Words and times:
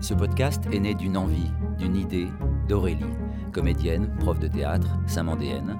Ce 0.00 0.12
podcast 0.12 0.62
est 0.70 0.80
né 0.80 0.94
d'une 0.94 1.16
envie, 1.16 1.50
d'une 1.78 1.96
idée 1.96 2.28
d'Aurélie, 2.68 3.04
comédienne, 3.52 4.14
prof 4.18 4.38
de 4.38 4.48
théâtre, 4.48 4.98
saint-mandéenne, 5.06 5.78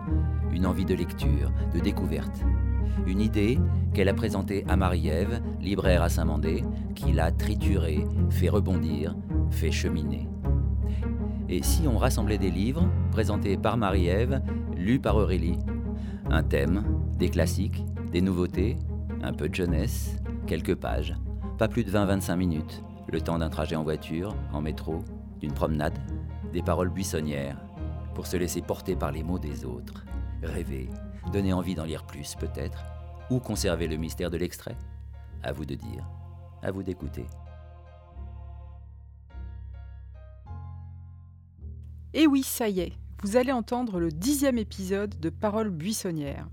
une 0.50 0.64
envie 0.64 0.86
de 0.86 0.94
lecture, 0.94 1.52
de 1.74 1.80
découverte. 1.80 2.42
Une 3.06 3.20
idée 3.20 3.58
qu'elle 3.92 4.08
a 4.08 4.14
présentée 4.14 4.64
à 4.66 4.76
Marie-Ève, 4.76 5.42
libraire 5.60 6.02
à 6.02 6.08
Saint-Mandé, 6.08 6.64
qui 6.94 7.12
l'a 7.12 7.32
triturée, 7.32 8.06
fait 8.30 8.48
rebondir, 8.48 9.14
fait 9.50 9.72
cheminer. 9.72 10.26
Et 11.50 11.62
si 11.62 11.86
on 11.86 11.98
rassemblait 11.98 12.38
des 12.38 12.50
livres, 12.50 12.88
présentés 13.10 13.58
par 13.58 13.76
Marie-Ève, 13.76 14.40
lus 14.74 15.00
par 15.00 15.16
Aurélie 15.16 15.58
Un 16.34 16.42
thème, 16.42 16.82
des 17.18 17.28
classiques, 17.28 17.84
des 18.10 18.22
nouveautés, 18.22 18.78
un 19.22 19.34
peu 19.34 19.50
de 19.50 19.54
jeunesse, 19.54 20.16
quelques 20.46 20.74
pages, 20.74 21.14
pas 21.58 21.68
plus 21.68 21.84
de 21.84 21.90
20-25 21.90 22.36
minutes, 22.36 22.82
le 23.12 23.20
temps 23.20 23.36
d'un 23.36 23.50
trajet 23.50 23.76
en 23.76 23.82
voiture, 23.82 24.34
en 24.50 24.62
métro, 24.62 25.04
d'une 25.40 25.52
promenade, 25.52 25.98
des 26.54 26.62
paroles 26.62 26.88
buissonnières, 26.88 27.58
pour 28.14 28.26
se 28.26 28.38
laisser 28.38 28.62
porter 28.62 28.96
par 28.96 29.12
les 29.12 29.22
mots 29.22 29.38
des 29.38 29.66
autres, 29.66 30.06
rêver, 30.42 30.88
donner 31.34 31.52
envie 31.52 31.74
d'en 31.74 31.84
lire 31.84 32.06
plus 32.06 32.34
peut-être, 32.36 32.82
ou 33.28 33.38
conserver 33.38 33.86
le 33.86 33.98
mystère 33.98 34.30
de 34.30 34.38
l'extrait. 34.38 34.78
À 35.42 35.52
vous 35.52 35.66
de 35.66 35.74
dire, 35.74 36.08
à 36.62 36.70
vous 36.70 36.82
d'écouter. 36.82 37.26
Et 42.14 42.26
oui, 42.26 42.42
ça 42.42 42.70
y 42.70 42.80
est, 42.80 42.92
vous 43.22 43.36
allez 43.36 43.52
entendre 43.52 44.00
le 44.00 44.10
dixième 44.10 44.58
épisode 44.58 45.20
de 45.20 45.30
Paroles 45.30 45.70
buissonnières. 45.70 46.48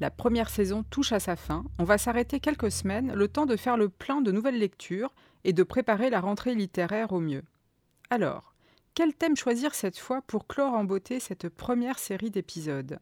La 0.00 0.10
première 0.10 0.50
saison 0.50 0.82
touche 0.82 1.12
à 1.12 1.20
sa 1.20 1.36
fin. 1.36 1.64
On 1.78 1.84
va 1.84 1.98
s'arrêter 1.98 2.40
quelques 2.40 2.72
semaines, 2.72 3.12
le 3.14 3.28
temps 3.28 3.46
de 3.46 3.54
faire 3.54 3.76
le 3.76 3.88
plein 3.88 4.20
de 4.20 4.32
nouvelles 4.32 4.58
lectures 4.58 5.14
et 5.44 5.52
de 5.52 5.62
préparer 5.62 6.10
la 6.10 6.20
rentrée 6.20 6.56
littéraire 6.56 7.12
au 7.12 7.20
mieux. 7.20 7.44
Alors, 8.10 8.54
quel 8.94 9.14
thème 9.14 9.36
choisir 9.36 9.72
cette 9.72 9.98
fois 9.98 10.20
pour 10.22 10.48
clore 10.48 10.74
en 10.74 10.82
beauté 10.82 11.20
cette 11.20 11.48
première 11.48 12.00
série 12.00 12.30
d'épisodes? 12.30 12.98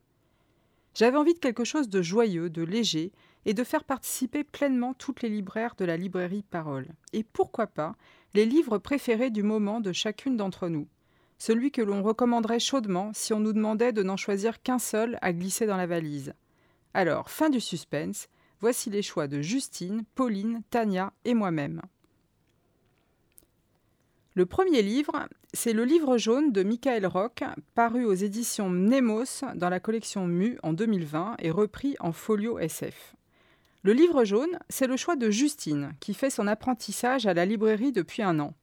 J'avais 0.95 1.17
envie 1.17 1.35
de 1.35 1.39
quelque 1.39 1.65
chose 1.65 1.89
de 1.89 2.03
joyeux, 2.03 2.51
de 2.51 2.63
léger, 2.63 3.13
et 3.47 3.55
de 3.55 3.65
faire 3.65 3.85
participer 3.85 4.45
pleinement 4.45 4.93
toutes 4.93 5.23
les 5.23 5.31
libraires 5.31 5.77
de 5.79 5.87
la 5.87 5.97
librairie 5.97 6.43
Parole. 6.43 6.89
Et 7.15 7.25
pourquoi 7.25 7.69
pas 7.69 7.95
les 8.35 8.45
livres 8.45 8.77
préférés 8.77 9.31
du 9.31 9.43
moment 9.43 9.81
de 9.81 9.93
chacune 9.93 10.37
d'entre 10.37 10.69
nous? 10.69 10.89
Celui 11.39 11.71
que 11.71 11.83
l'on 11.83 12.03
recommanderait 12.03 12.59
chaudement 12.59 13.13
si 13.15 13.33
on 13.33 13.41
nous 13.41 13.53
demandait 13.53 13.93
de 13.93 14.03
n'en 14.03 14.17
choisir 14.17 14.61
qu'un 14.61 14.79
seul 14.79 15.19
à 15.23 15.33
glisser 15.33 15.67
dans 15.67 15.77
la 15.77 15.87
valise. 15.87 16.35
Alors, 16.95 17.31
fin 17.31 17.49
du 17.51 17.61
suspense, 17.61 18.29
voici 18.61 18.91
les 18.91 19.03
choix 19.03 19.29
de 19.29 19.41
Justine, 19.41 20.05
Pauline, 20.15 20.63
Tania 20.71 21.13
et 21.25 21.35
moi-même. 21.35 21.81
Le 24.35 24.47
premier 24.47 24.83
livre, 24.83 25.29
c'est 25.53 25.73
le 25.73 25.85
livre 25.85 26.17
jaune 26.17 26.53
de 26.53 26.63
Michael 26.63 27.07
Rock, 27.07 27.43
paru 27.75 28.05
aux 28.05 28.15
éditions 28.15 28.71
Nemos 28.71 29.43
dans 29.55 29.69
la 29.69 29.81
collection 29.81 30.27
Mu 30.27 30.59
en 30.63 30.73
2020 30.73 31.37
et 31.41 31.51
repris 31.51 31.97
en 31.99 32.13
folio 32.13 32.59
SF. 32.59 33.17
Le 33.83 33.93
livre 33.93 34.25
jaune, 34.25 34.59
c'est 34.69 34.87
le 34.87 34.97
choix 34.97 35.17
de 35.17 35.31
Justine, 35.31 35.95
qui 35.99 36.15
fait 36.15 36.31
son 36.31 36.47
apprentissage 36.47 37.27
à 37.27 37.35
la 37.35 37.47
librairie 37.47 37.93
depuis 37.93 38.23
un 38.23 38.39
an. 38.39 38.55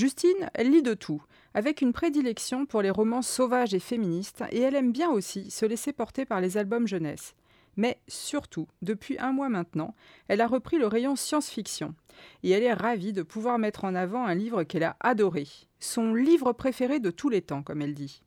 Justine, 0.00 0.48
lit 0.58 0.80
de 0.80 0.94
tout, 0.94 1.22
avec 1.52 1.82
une 1.82 1.92
prédilection 1.92 2.64
pour 2.64 2.80
les 2.80 2.88
romans 2.88 3.20
sauvages 3.20 3.74
et 3.74 3.80
féministes, 3.80 4.42
et 4.50 4.60
elle 4.60 4.74
aime 4.74 4.92
bien 4.92 5.10
aussi 5.10 5.50
se 5.50 5.66
laisser 5.66 5.92
porter 5.92 6.24
par 6.24 6.40
les 6.40 6.56
albums 6.56 6.88
jeunesse. 6.88 7.34
Mais 7.76 7.98
surtout, 8.08 8.66
depuis 8.80 9.18
un 9.18 9.32
mois 9.32 9.50
maintenant, 9.50 9.94
elle 10.28 10.40
a 10.40 10.46
repris 10.46 10.78
le 10.78 10.86
rayon 10.86 11.16
science-fiction, 11.16 11.94
et 12.42 12.48
elle 12.48 12.62
est 12.62 12.72
ravie 12.72 13.12
de 13.12 13.20
pouvoir 13.20 13.58
mettre 13.58 13.84
en 13.84 13.94
avant 13.94 14.24
un 14.24 14.34
livre 14.34 14.62
qu'elle 14.62 14.84
a 14.84 14.96
adoré, 15.00 15.46
son 15.80 16.14
livre 16.14 16.54
préféré 16.54 16.98
de 16.98 17.10
tous 17.10 17.28
les 17.28 17.42
temps, 17.42 17.62
comme 17.62 17.82
elle 17.82 17.92
dit. 17.92 18.22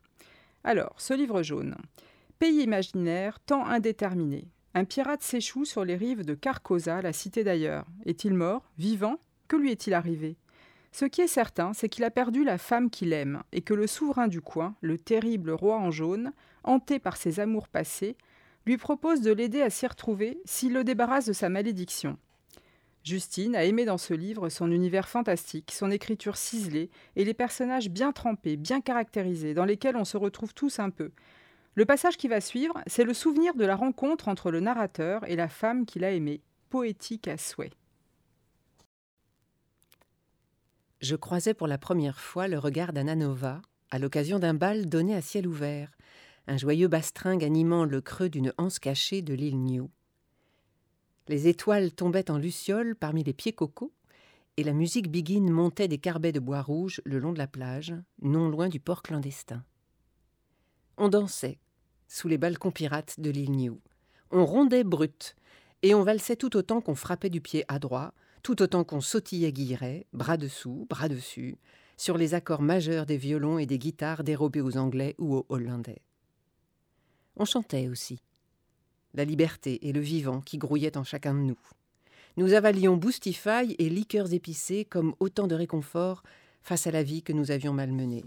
Alors, 0.63 0.93
ce 0.99 1.15
livre 1.15 1.41
jaune. 1.41 1.75
Pays 2.37 2.61
imaginaire, 2.61 3.39
temps 3.39 3.65
indéterminé. 3.65 4.45
Un 4.75 4.85
pirate 4.85 5.23
s'échoue 5.23 5.65
sur 5.65 5.85
les 5.85 5.95
rives 5.95 6.23
de 6.23 6.35
Carcosa, 6.35 7.01
la 7.01 7.13
cité 7.13 7.43
d'ailleurs. 7.43 7.87
Est-il 8.05 8.35
mort? 8.35 8.69
Vivant? 8.77 9.17
Que 9.47 9.55
lui 9.55 9.71
est-il 9.71 9.95
arrivé? 9.95 10.37
Ce 10.93 11.05
qui 11.05 11.21
est 11.21 11.27
certain, 11.27 11.73
c'est 11.73 11.89
qu'il 11.89 12.03
a 12.03 12.11
perdu 12.11 12.43
la 12.43 12.59
femme 12.59 12.91
qu'il 12.91 13.13
aime, 13.13 13.41
et 13.51 13.61
que 13.61 13.73
le 13.73 13.87
souverain 13.87 14.27
du 14.27 14.41
coin, 14.41 14.75
le 14.81 14.99
terrible 14.99 15.49
roi 15.49 15.77
en 15.77 15.89
jaune, 15.89 16.33
hanté 16.63 16.99
par 16.99 17.17
ses 17.17 17.39
amours 17.39 17.67
passés, 17.67 18.15
lui 18.67 18.77
propose 18.77 19.21
de 19.21 19.31
l'aider 19.31 19.63
à 19.63 19.71
s'y 19.71 19.87
retrouver 19.87 20.39
s'il 20.45 20.71
le 20.71 20.83
débarrasse 20.83 21.25
de 21.25 21.33
sa 21.33 21.49
malédiction. 21.49 22.19
Justine 23.03 23.55
a 23.55 23.65
aimé 23.65 23.85
dans 23.85 23.97
ce 23.97 24.13
livre 24.13 24.49
son 24.49 24.71
univers 24.71 25.09
fantastique, 25.09 25.71
son 25.71 25.89
écriture 25.89 26.37
ciselée 26.37 26.91
et 27.15 27.25
les 27.25 27.33
personnages 27.33 27.89
bien 27.89 28.11
trempés, 28.11 28.55
bien 28.55 28.79
caractérisés, 28.79 29.55
dans 29.55 29.65
lesquels 29.65 29.97
on 29.97 30.05
se 30.05 30.15
retrouve 30.15 30.53
tous 30.53 30.77
un 30.77 30.91
peu. 30.91 31.11
Le 31.73 31.85
passage 31.85 32.17
qui 32.17 32.27
va 32.27 32.39
suivre, 32.39 32.79
c'est 32.85 33.03
le 33.03 33.15
souvenir 33.15 33.55
de 33.55 33.65
la 33.65 33.75
rencontre 33.75 34.27
entre 34.27 34.51
le 34.51 34.59
narrateur 34.59 35.27
et 35.27 35.35
la 35.35 35.49
femme 35.49 35.87
qu'il 35.87 36.03
a 36.03 36.11
aimée, 36.11 36.41
poétique 36.69 37.27
à 37.27 37.37
souhait. 37.37 37.71
Je 41.03 41.17
croisais 41.17 41.53
pour 41.53 41.67
la 41.67 41.77
première 41.77 42.17
fois 42.17 42.47
le 42.47 42.57
regard 42.57 42.93
d'Ananova 42.93 43.61
à 43.91 43.99
l'occasion 43.99 44.39
d'un 44.39 44.53
bal 44.53 44.87
donné 44.87 45.13
à 45.13 45.21
ciel 45.21 45.47
ouvert, 45.47 45.91
un 46.47 46.55
joyeux 46.55 46.87
bastringue 46.87 47.43
animant 47.43 47.83
le 47.83 47.99
creux 47.99 48.29
d'une 48.29 48.53
anse 48.57 48.79
cachée 48.79 49.21
de 49.21 49.33
l'île 49.33 49.59
New. 49.59 49.91
Les 51.27 51.47
étoiles 51.49 51.91
tombaient 51.91 52.31
en 52.31 52.37
lucioles 52.37 52.95
parmi 52.95 53.23
les 53.23 53.33
pieds 53.33 53.51
cocos, 53.51 53.93
et 54.55 54.63
la 54.63 54.71
musique 54.71 55.11
biguine 55.11 55.49
montait 55.49 55.89
des 55.89 55.97
carbets 55.97 56.31
de 56.31 56.39
bois 56.39 56.61
rouge 56.61 57.01
le 57.03 57.19
long 57.19 57.33
de 57.33 57.37
la 57.37 57.47
plage, 57.47 57.93
non 58.21 58.47
loin 58.47 58.69
du 58.69 58.79
port 58.79 59.03
clandestin. 59.03 59.63
On 60.97 61.09
dansait 61.09 61.59
sous 62.07 62.29
les 62.29 62.37
balcons 62.37 62.71
pirates 62.71 63.19
de 63.19 63.29
l'île 63.29 63.51
New. 63.51 63.81
On 64.31 64.45
rondait 64.45 64.85
brut, 64.85 65.35
et 65.81 65.93
on 65.95 66.03
valsait 66.03 66.37
tout 66.37 66.55
autant 66.55 66.79
qu'on 66.79 66.95
frappait 66.95 67.29
du 67.29 67.41
pied 67.41 67.65
adroit, 67.67 68.13
tout 68.43 68.61
autant 68.61 68.83
qu'on 68.83 69.01
sautillait 69.01 69.53
guilleret, 69.53 70.05
bras 70.11 70.37
dessous, 70.37 70.85
bras 70.89 71.07
dessus, 71.07 71.57
sur 71.97 72.17
les 72.17 72.33
accords 72.33 72.61
majeurs 72.61 73.05
des 73.05 73.17
violons 73.17 73.57
et 73.57 73.65
des 73.65 73.79
guitares 73.79 74.23
dérobés 74.23 74.61
aux 74.61 74.77
Anglais 74.77 75.15
ou 75.17 75.35
aux 75.35 75.45
Hollandais. 75.47 76.01
On 77.37 77.45
chantait 77.45 77.87
aussi. 77.87 78.19
La 79.13 79.23
liberté 79.25 79.87
et 79.87 79.93
le 79.93 80.01
vivant 80.01 80.41
qui 80.41 80.57
grouillaient 80.57 80.97
en 80.97 81.03
chacun 81.03 81.33
de 81.33 81.39
nous. 81.39 81.59
Nous 82.35 82.53
avalions 82.53 82.97
boostify 82.97 83.75
et 83.77 83.89
liqueurs 83.89 84.33
épicées 84.33 84.85
comme 84.85 85.15
autant 85.19 85.47
de 85.47 85.55
réconfort 85.55 86.23
face 86.61 86.87
à 86.87 86.91
la 86.91 87.03
vie 87.03 87.23
que 87.23 87.33
nous 87.33 87.51
avions 87.51 87.73
malmenée. 87.73 88.25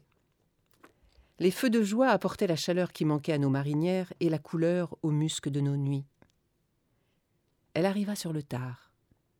Les 1.38 1.50
feux 1.50 1.71
de 1.71 1.83
joie 1.83 2.09
apportaient 2.09 2.47
la 2.47 2.56
chaleur 2.56 2.93
qui 2.93 3.04
manquait 3.04 3.33
à 3.33 3.38
nos 3.38 3.50
marinières 3.50 4.12
et 4.21 4.31
la 4.31 4.38
couleur 4.38 4.97
aux 5.03 5.10
muscles 5.10 5.50
de 5.50 5.60
nos 5.60 5.77
nuits. 5.77 6.06
Elle 7.75 7.84
arriva 7.84 8.15
sur 8.15 8.33
le 8.33 8.43
tard 8.43 8.86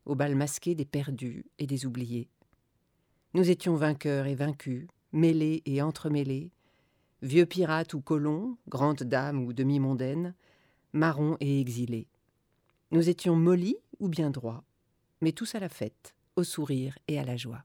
au 0.07 0.15
bal 0.15 0.35
masqué 0.35 0.73
des 0.73 0.85
perdus 0.85 1.45
et 1.59 1.67
des 1.67 1.85
oubliés. 1.85 2.29
Nous 3.33 3.49
étions 3.49 3.75
vainqueurs 3.75 4.25
et 4.25 4.35
vaincus, 4.35 4.87
mêlés 5.11 5.61
et 5.65 5.81
entremêlés, 5.81 6.51
vieux 7.21 7.45
pirates 7.45 7.93
ou 7.93 8.01
colons, 8.01 8.57
grandes 8.67 9.03
dames 9.03 9.43
ou 9.43 9.53
demi-mondaines, 9.53 10.33
marrons 10.93 11.37
et 11.41 11.59
exilés. 11.59 12.07
Nous 12.91 13.09
étions 13.09 13.35
mollis 13.35 13.77
ou 13.99 14.07
bien 14.07 14.31
droits, 14.31 14.63
mais 15.21 15.33
tous 15.33 15.55
à 15.55 15.59
la 15.59 15.69
fête, 15.69 16.15
au 16.37 16.43
sourire 16.43 16.97
et 17.07 17.19
à 17.19 17.23
la 17.23 17.35
joie. 17.35 17.63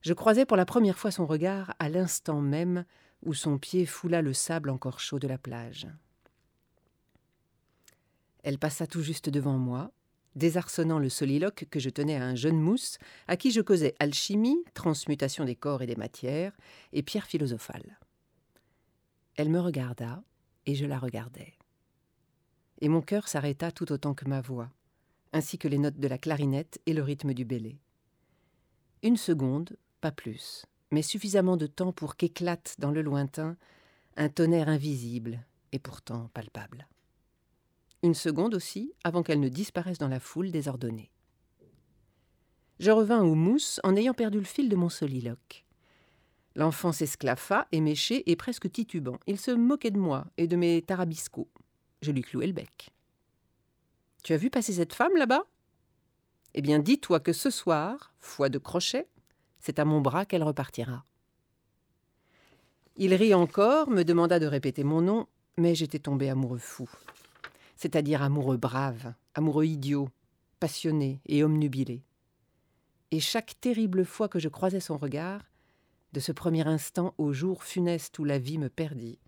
Je 0.00 0.14
croisais 0.14 0.46
pour 0.46 0.56
la 0.56 0.64
première 0.64 0.98
fois 0.98 1.10
son 1.10 1.26
regard 1.26 1.74
à 1.78 1.88
l'instant 1.88 2.40
même 2.40 2.84
où 3.22 3.34
son 3.34 3.58
pied 3.58 3.84
foula 3.84 4.22
le 4.22 4.32
sable 4.32 4.70
encore 4.70 5.00
chaud 5.00 5.18
de 5.18 5.28
la 5.28 5.36
plage. 5.36 5.88
Elle 8.44 8.58
passa 8.58 8.86
tout 8.86 9.02
juste 9.02 9.28
devant 9.28 9.58
moi, 9.58 9.90
désarçonnant 10.36 10.98
le 10.98 11.08
soliloque 11.08 11.66
que 11.70 11.80
je 11.80 11.90
tenais 11.90 12.16
à 12.16 12.24
un 12.24 12.36
jeune 12.36 12.60
mousse, 12.60 12.98
à 13.26 13.36
qui 13.36 13.50
je 13.50 13.60
causais 13.60 13.94
alchimie, 13.98 14.62
transmutation 14.74 15.44
des 15.44 15.56
corps 15.56 15.82
et 15.82 15.86
des 15.86 15.96
matières, 15.96 16.56
et 16.92 17.02
pierre 17.02 17.26
philosophale. 17.26 17.98
Elle 19.34 19.48
me 19.48 19.60
regarda, 19.60 20.22
et 20.66 20.74
je 20.74 20.86
la 20.86 20.98
regardai. 20.98 21.54
Et 22.80 22.88
mon 22.88 23.00
cœur 23.00 23.28
s'arrêta 23.28 23.72
tout 23.72 23.90
autant 23.90 24.14
que 24.14 24.28
ma 24.28 24.40
voix, 24.40 24.70
ainsi 25.32 25.58
que 25.58 25.68
les 25.68 25.78
notes 25.78 25.98
de 25.98 26.08
la 26.08 26.18
clarinette 26.18 26.80
et 26.86 26.92
le 26.92 27.02
rythme 27.02 27.34
du 27.34 27.44
bélé. 27.44 27.78
Une 29.02 29.16
seconde, 29.16 29.76
pas 30.00 30.12
plus, 30.12 30.66
mais 30.90 31.02
suffisamment 31.02 31.56
de 31.56 31.66
temps 31.66 31.92
pour 31.92 32.16
qu'éclate 32.16 32.76
dans 32.78 32.90
le 32.90 33.02
lointain 33.02 33.56
un 34.16 34.28
tonnerre 34.28 34.68
invisible 34.68 35.44
et 35.72 35.78
pourtant 35.78 36.30
palpable 36.32 36.86
une 38.02 38.14
seconde 38.14 38.54
aussi, 38.54 38.92
avant 39.04 39.22
qu'elle 39.22 39.40
ne 39.40 39.48
disparaisse 39.48 39.98
dans 39.98 40.08
la 40.08 40.20
foule 40.20 40.50
désordonnée. 40.50 41.10
Je 42.78 42.90
revins 42.90 43.22
aux 43.22 43.34
mousses 43.34 43.80
en 43.84 43.96
ayant 43.96 44.14
perdu 44.14 44.38
le 44.38 44.44
fil 44.44 44.68
de 44.68 44.76
mon 44.76 44.88
soliloque. 44.88 45.64
L'enfant 46.54 46.92
s'esclaffa, 46.92 47.66
éméché 47.72 48.30
et 48.30 48.36
presque 48.36 48.70
titubant. 48.70 49.18
Il 49.26 49.38
se 49.38 49.50
moquait 49.50 49.90
de 49.90 49.98
moi 49.98 50.26
et 50.36 50.46
de 50.46 50.56
mes 50.56 50.82
tarabiscos. 50.82 51.48
Je 52.02 52.12
lui 52.12 52.22
clouai 52.22 52.46
le 52.46 52.52
bec. 52.52 52.90
Tu 54.22 54.32
as 54.32 54.38
vu 54.38 54.50
passer 54.50 54.72
cette 54.72 54.94
femme 54.94 55.16
là-bas? 55.16 55.44
Eh 56.54 56.62
bien, 56.62 56.78
dis-toi 56.78 57.20
que 57.20 57.32
ce 57.32 57.50
soir, 57.50 58.14
foi 58.20 58.48
de 58.48 58.58
crochet, 58.58 59.08
c'est 59.60 59.78
à 59.78 59.84
mon 59.84 60.00
bras 60.00 60.24
qu'elle 60.24 60.42
repartira. 60.42 61.04
Il 62.96 63.12
rit 63.12 63.34
encore, 63.34 63.90
me 63.90 64.04
demanda 64.04 64.38
de 64.38 64.46
répéter 64.46 64.82
mon 64.82 65.02
nom, 65.02 65.26
mais 65.58 65.74
j'étais 65.74 65.98
tombé 65.98 66.30
amoureux 66.30 66.58
fou. 66.58 66.88
C'est-à-dire 67.76 68.22
amoureux 68.22 68.56
brave, 68.56 69.14
amoureux 69.34 69.66
idiot, 69.66 70.08
passionné 70.60 71.20
et 71.26 71.44
omnubilé. 71.44 72.02
Et 73.10 73.20
chaque 73.20 73.60
terrible 73.60 74.04
fois 74.04 74.28
que 74.28 74.38
je 74.38 74.48
croisais 74.48 74.80
son 74.80 74.96
regard, 74.96 75.42
de 76.12 76.20
ce 76.20 76.32
premier 76.32 76.66
instant 76.66 77.14
au 77.18 77.32
jour 77.32 77.62
funeste 77.62 78.18
où 78.18 78.24
la 78.24 78.38
vie 78.38 78.58
me 78.58 78.68
perdit, 78.68 79.18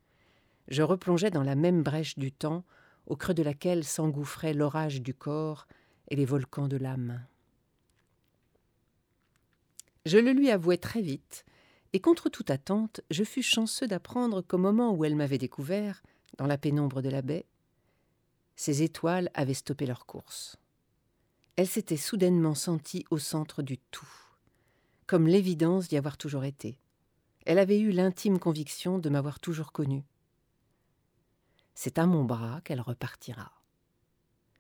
je 0.69 0.83
replongeais 0.83 1.31
dans 1.31 1.43
la 1.43 1.55
même 1.55 1.83
brèche 1.83 2.19
du 2.19 2.33
temps 2.33 2.65
au 3.07 3.17
creux 3.17 3.35
de 3.35 3.43
laquelle 3.43 3.85
s'engouffrait 3.85 4.55
l'orage 4.55 5.01
du 5.01 5.15
corps 5.15 5.67
et 6.09 6.17
les 6.17 6.27
volcans 6.27 6.69
de 6.69 6.77
l'âme. 6.77 7.25
Je 10.07 10.19
le 10.19 10.33
lui 10.33 10.51
avouai 10.51 10.79
très 10.79 11.03
vite, 11.03 11.45
et 11.93 12.01
contre 12.01 12.29
toute 12.29 12.51
attente, 12.51 13.01
je 13.11 13.25
fus 13.25 13.43
chanceux 13.43 13.87
d'apprendre 13.87 14.43
qu'au 14.43 14.59
moment 14.59 14.93
où 14.93 15.05
elle 15.05 15.17
m'avait 15.17 15.39
découvert, 15.39 16.03
dans 16.37 16.47
la 16.47 16.59
pénombre 16.59 17.03
de 17.03 17.09
la 17.09 17.23
baie, 17.23 17.47
ses 18.59 18.83
étoiles 18.83 19.31
avaient 19.35 19.55
stoppé 19.55 19.87
leur 19.87 20.05
course. 20.05 20.57
Elle 21.55 21.69
s'était 21.69 21.97
soudainement 21.97 22.57
sentie 22.57 23.05
au 23.09 23.17
centre 23.17 23.63
du 23.63 23.79
tout, 23.79 24.11
comme 25.07 25.29
l'évidence 25.29 25.87
d'y 25.87 25.97
avoir 25.97 26.17
toujours 26.17 26.45
été. 26.45 26.81
Elle 27.47 27.61
avait 27.61 27.79
eu 27.79 27.93
l'intime 27.93 28.41
conviction 28.41 28.99
de 28.99 29.09
m'avoir 29.11 29.39
toujours 29.39 29.71
connu. 29.71 30.05
C'est 31.77 31.99
à 31.99 32.07
mon 32.07 32.25
bras 32.25 32.61
qu'elle 32.65 32.81
repartira. 32.81 33.53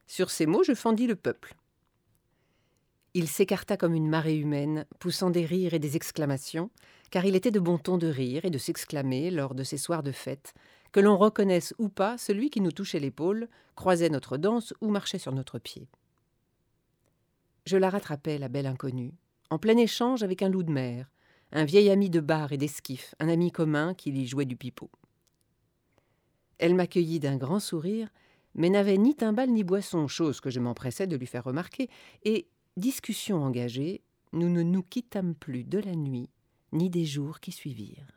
Sur 0.06 0.30
ces 0.30 0.46
mots, 0.46 0.62
je 0.62 0.74
fendis 0.74 1.08
le 1.08 1.16
peuple. 1.16 1.56
Il 3.14 3.26
s'écarta 3.26 3.76
comme 3.76 3.94
une 3.94 4.08
marée 4.08 4.36
humaine, 4.36 4.86
poussant 5.00 5.30
des 5.30 5.44
rires 5.44 5.74
et 5.74 5.80
des 5.80 5.96
exclamations, 5.96 6.70
car 7.10 7.24
il 7.24 7.34
était 7.34 7.50
de 7.50 7.58
bon 7.58 7.78
ton 7.78 7.98
de 7.98 8.06
rire 8.06 8.44
et 8.44 8.50
de 8.50 8.58
s'exclamer 8.58 9.32
lors 9.32 9.56
de 9.56 9.64
ces 9.64 9.76
soirs 9.76 10.04
de 10.04 10.12
fête, 10.12 10.54
que 10.92 11.00
l'on 11.00 11.16
reconnaisse 11.16 11.74
ou 11.78 11.88
pas 11.88 12.18
celui 12.18 12.50
qui 12.50 12.60
nous 12.60 12.72
touchait 12.72 13.00
l'épaule, 13.00 13.48
croisait 13.74 14.08
notre 14.08 14.36
danse 14.36 14.74
ou 14.80 14.88
marchait 14.88 15.18
sur 15.18 15.32
notre 15.32 15.58
pied. 15.58 15.88
Je 17.66 17.76
la 17.76 17.90
rattrapais, 17.90 18.38
la 18.38 18.48
belle 18.48 18.66
inconnue, 18.66 19.14
en 19.50 19.58
plein 19.58 19.76
échange 19.76 20.22
avec 20.22 20.42
un 20.42 20.48
loup 20.48 20.62
de 20.62 20.72
mer, 20.72 21.10
un 21.52 21.64
vieil 21.64 21.90
ami 21.90 22.10
de 22.10 22.20
bar 22.20 22.52
et 22.52 22.56
d'esquif, 22.56 23.14
un 23.20 23.28
ami 23.28 23.52
commun 23.52 23.94
qui 23.94 24.10
y 24.10 24.26
jouait 24.26 24.44
du 24.44 24.56
pipeau. 24.56 24.90
Elle 26.58 26.74
m'accueillit 26.74 27.20
d'un 27.20 27.36
grand 27.36 27.60
sourire, 27.60 28.08
mais 28.54 28.70
n'avait 28.70 28.98
ni 28.98 29.14
timbale 29.14 29.50
ni 29.50 29.64
boisson, 29.64 30.08
chose 30.08 30.40
que 30.40 30.50
je 30.50 30.60
m'empressais 30.60 31.06
de 31.06 31.16
lui 31.16 31.26
faire 31.26 31.44
remarquer, 31.44 31.88
et, 32.24 32.48
discussion 32.76 33.42
engagée, 33.42 34.02
nous 34.32 34.48
ne 34.48 34.62
nous 34.62 34.82
quittâmes 34.82 35.34
plus 35.34 35.64
de 35.64 35.78
la 35.78 35.94
nuit 35.94 36.30
ni 36.72 36.90
des 36.90 37.04
jours 37.04 37.40
qui 37.40 37.52
suivirent. 37.52 38.12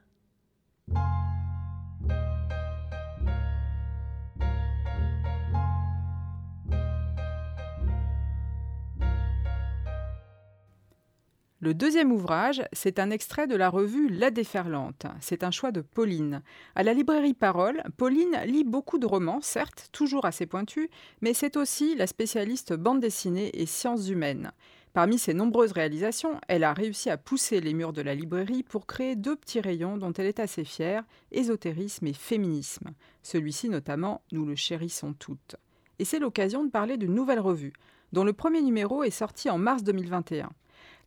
Le 11.64 11.76
deuxième 11.76 12.12
ouvrage, 12.12 12.64
c'est 12.74 12.98
un 12.98 13.12
extrait 13.12 13.46
de 13.46 13.56
la 13.56 13.70
revue 13.70 14.10
La 14.10 14.32
Déferlante. 14.32 15.06
C'est 15.20 15.44
un 15.44 15.52
choix 15.52 15.72
de 15.72 15.82
Pauline. 15.82 16.42
À 16.74 16.82
la 16.82 16.96
librairie 16.96 17.36
Parole, 17.36 17.84
Pauline 17.98 18.36
lit 18.48 18.64
beaucoup 18.64 18.98
de 18.98 19.06
romans, 19.06 19.42
certes, 19.42 19.90
toujours 19.92 20.26
assez 20.26 20.48
pointus, 20.48 20.90
mais 21.22 21.36
c'est 21.36 21.58
aussi 21.58 21.94
la 21.94 22.08
spécialiste 22.08 22.74
bande 22.74 23.00
dessinée 23.00 23.52
et 23.54 23.68
sciences 23.68 24.10
humaines. 24.10 24.54
Parmi 24.94 25.20
ses 25.20 25.36
nombreuses 25.36 25.74
réalisations, 25.74 26.42
elle 26.48 26.64
a 26.64 26.74
réussi 26.74 27.12
à 27.12 27.18
pousser 27.18 27.62
les 27.62 27.76
murs 27.76 27.94
de 27.94 28.02
la 28.02 28.16
librairie 28.16 28.64
pour 28.64 28.88
créer 28.88 29.16
deux 29.16 29.36
petits 29.36 29.62
rayons 29.62 29.98
dont 29.98 30.14
elle 30.14 30.26
est 30.26 30.40
assez 30.40 30.64
fière, 30.64 31.04
ésotérisme 31.32 32.08
et 32.08 32.14
féminisme. 32.14 32.90
Celui-ci 33.22 33.70
notamment, 33.70 34.24
nous 34.32 34.48
le 34.48 34.56
chérissons 34.56 35.14
toutes. 35.14 35.58
Et 36.00 36.06
c'est 36.06 36.18
l'occasion 36.18 36.64
de 36.64 36.72
parler 36.72 36.98
d'une 36.98 37.14
nouvelle 37.14 37.40
revue, 37.40 37.74
dont 38.14 38.24
le 38.24 38.34
premier 38.34 38.64
numéro 38.64 39.04
est 39.04 39.12
sorti 39.12 39.48
en 39.52 39.60
mars 39.60 39.84
2021. 39.84 40.50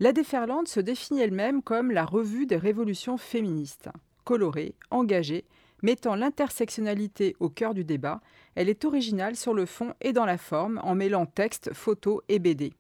La 0.01 0.13
Déferlante 0.13 0.67
se 0.67 0.81
définit 0.81 1.21
elle-même 1.21 1.63
comme 1.63 1.93
la 1.93 2.05
revue 2.05 2.47
des 2.47 2.57
révolutions 2.57 3.17
féministes. 3.17 3.89
Colorée, 4.25 4.75
engagée, 4.91 5.45
mettant 5.83 6.17
l'intersectionnalité 6.17 7.37
au 7.39 7.49
cœur 7.49 7.75
du 7.75 7.85
débat, 7.85 8.21
elle 8.57 8.69
est 8.69 8.85
originale 8.85 9.37
sur 9.37 9.55
le 9.55 9.67
fond 9.67 9.95
et 10.01 10.13
dans 10.13 10.25
la 10.25 10.39
forme 10.39 10.81
en 10.83 10.97
mêlant 10.97 11.27
texte, 11.27 11.73
photos 11.73 12.23
et 12.29 12.41
BD. 12.41 12.73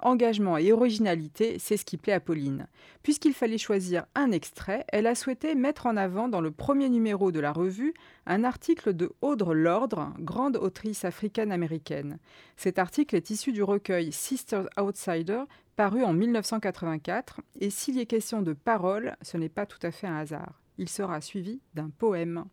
Engagement 0.00 0.58
et 0.58 0.72
originalité, 0.72 1.58
c'est 1.58 1.76
ce 1.76 1.84
qui 1.84 1.96
plaît 1.96 2.12
à 2.12 2.20
Pauline. 2.20 2.68
Puisqu'il 3.02 3.32
fallait 3.32 3.58
choisir 3.58 4.06
un 4.14 4.30
extrait, 4.30 4.84
elle 4.88 5.06
a 5.06 5.14
souhaité 5.14 5.54
mettre 5.54 5.86
en 5.86 5.96
avant 5.96 6.28
dans 6.28 6.40
le 6.40 6.50
premier 6.50 6.88
numéro 6.88 7.32
de 7.32 7.40
la 7.40 7.52
revue 7.52 7.94
un 8.26 8.44
article 8.44 8.94
de 8.94 9.10
Audre 9.22 9.54
Lordre, 9.54 10.14
grande 10.20 10.56
autrice 10.56 11.04
africaine-américaine. 11.04 12.18
Cet 12.56 12.78
article 12.78 13.16
est 13.16 13.30
issu 13.30 13.52
du 13.52 13.62
recueil 13.62 14.12
Sisters 14.12 14.68
Outsider, 14.78 15.42
paru 15.74 16.04
en 16.04 16.12
1984, 16.12 17.40
et 17.60 17.70
s'il 17.70 17.96
y 17.96 18.00
est 18.00 18.06
question 18.06 18.42
de 18.42 18.52
parole, 18.52 19.16
ce 19.22 19.36
n'est 19.36 19.48
pas 19.48 19.66
tout 19.66 19.78
à 19.82 19.90
fait 19.90 20.06
un 20.06 20.16
hasard. 20.16 20.60
Il 20.78 20.88
sera 20.88 21.20
suivi 21.20 21.60
d'un 21.74 21.90
poème. 21.90 22.44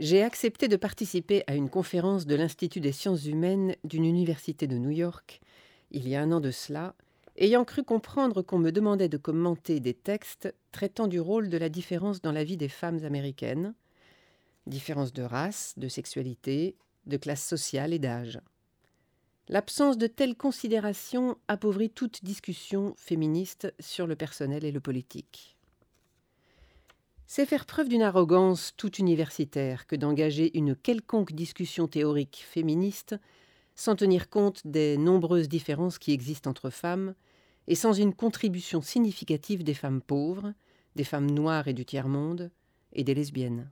J'ai 0.00 0.22
accepté 0.22 0.68
de 0.68 0.76
participer 0.76 1.44
à 1.46 1.54
une 1.54 1.70
conférence 1.70 2.26
de 2.26 2.34
l'Institut 2.34 2.80
des 2.80 2.92
sciences 2.92 3.26
humaines 3.26 3.76
d'une 3.84 4.04
université 4.04 4.66
de 4.66 4.76
New 4.76 4.90
York 4.90 5.40
il 5.94 6.08
y 6.08 6.16
a 6.16 6.22
un 6.22 6.32
an 6.32 6.40
de 6.40 6.50
cela, 6.50 6.94
ayant 7.36 7.64
cru 7.64 7.84
comprendre 7.84 8.42
qu'on 8.42 8.58
me 8.58 8.72
demandait 8.72 9.08
de 9.08 9.16
commenter 9.16 9.78
des 9.78 9.94
textes 9.94 10.52
traitant 10.72 11.06
du 11.06 11.20
rôle 11.20 11.48
de 11.48 11.56
la 11.56 11.68
différence 11.68 12.20
dans 12.20 12.32
la 12.32 12.44
vie 12.44 12.56
des 12.56 12.68
femmes 12.68 13.04
américaines, 13.04 13.74
différence 14.66 15.12
de 15.12 15.22
race, 15.22 15.74
de 15.76 15.88
sexualité, 15.88 16.76
de 17.06 17.16
classe 17.16 17.46
sociale 17.46 17.92
et 17.92 18.00
d'âge. 18.00 18.40
L'absence 19.48 19.98
de 19.98 20.06
telles 20.08 20.36
considérations 20.36 21.36
appauvrit 21.48 21.90
toute 21.90 22.24
discussion 22.24 22.94
féministe 22.96 23.72
sur 23.78 24.06
le 24.06 24.16
personnel 24.16 24.64
et 24.64 24.72
le 24.72 24.80
politique. 24.80 25.53
C'est 27.26 27.46
faire 27.46 27.66
preuve 27.66 27.88
d'une 27.88 28.02
arrogance 28.02 28.74
tout 28.76 28.96
universitaire 28.96 29.86
que 29.86 29.96
d'engager 29.96 30.56
une 30.56 30.76
quelconque 30.76 31.32
discussion 31.32 31.88
théorique 31.88 32.44
féministe 32.46 33.16
sans 33.74 33.96
tenir 33.96 34.28
compte 34.30 34.62
des 34.64 34.96
nombreuses 34.96 35.48
différences 35.48 35.98
qui 35.98 36.12
existent 36.12 36.50
entre 36.50 36.70
femmes, 36.70 37.14
et 37.66 37.74
sans 37.74 37.92
une 37.92 38.14
contribution 38.14 38.82
significative 38.82 39.64
des 39.64 39.74
femmes 39.74 40.02
pauvres, 40.02 40.52
des 40.96 41.04
femmes 41.04 41.30
noires 41.30 41.66
et 41.66 41.72
du 41.72 41.84
tiers-monde, 41.84 42.50
et 42.92 43.04
des 43.04 43.14
lesbiennes. 43.14 43.70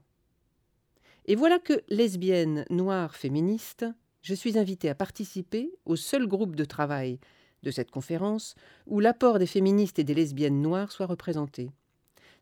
Et 1.25 1.35
voilà 1.35 1.59
que, 1.59 1.81
lesbienne, 1.87 2.65
noire, 2.69 3.15
féministe, 3.15 3.85
je 4.21 4.33
suis 4.33 4.57
invitée 4.57 4.89
à 4.89 4.95
participer 4.95 5.71
au 5.85 5.95
seul 5.95 6.27
groupe 6.27 6.55
de 6.55 6.65
travail 6.65 7.19
de 7.61 7.71
cette 7.71 7.91
conférence 7.91 8.55
où 8.87 8.99
l'apport 8.99 9.39
des 9.39 9.45
féministes 9.45 9.99
et 9.99 10.03
des 10.03 10.13
lesbiennes 10.13 10.61
noires 10.61 10.91
soit 10.91 11.05
représenté. 11.05 11.71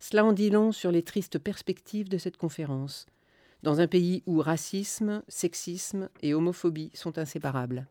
Cela 0.01 0.25
en 0.25 0.33
dit 0.33 0.49
long 0.49 0.71
sur 0.71 0.91
les 0.91 1.03
tristes 1.03 1.37
perspectives 1.37 2.09
de 2.09 2.17
cette 2.17 2.35
conférence, 2.35 3.05
dans 3.61 3.81
un 3.81 3.87
pays 3.87 4.23
où 4.25 4.39
racisme, 4.39 5.21
sexisme 5.27 6.09
et 6.23 6.33
homophobie 6.33 6.89
sont 6.95 7.19
inséparables. 7.19 7.85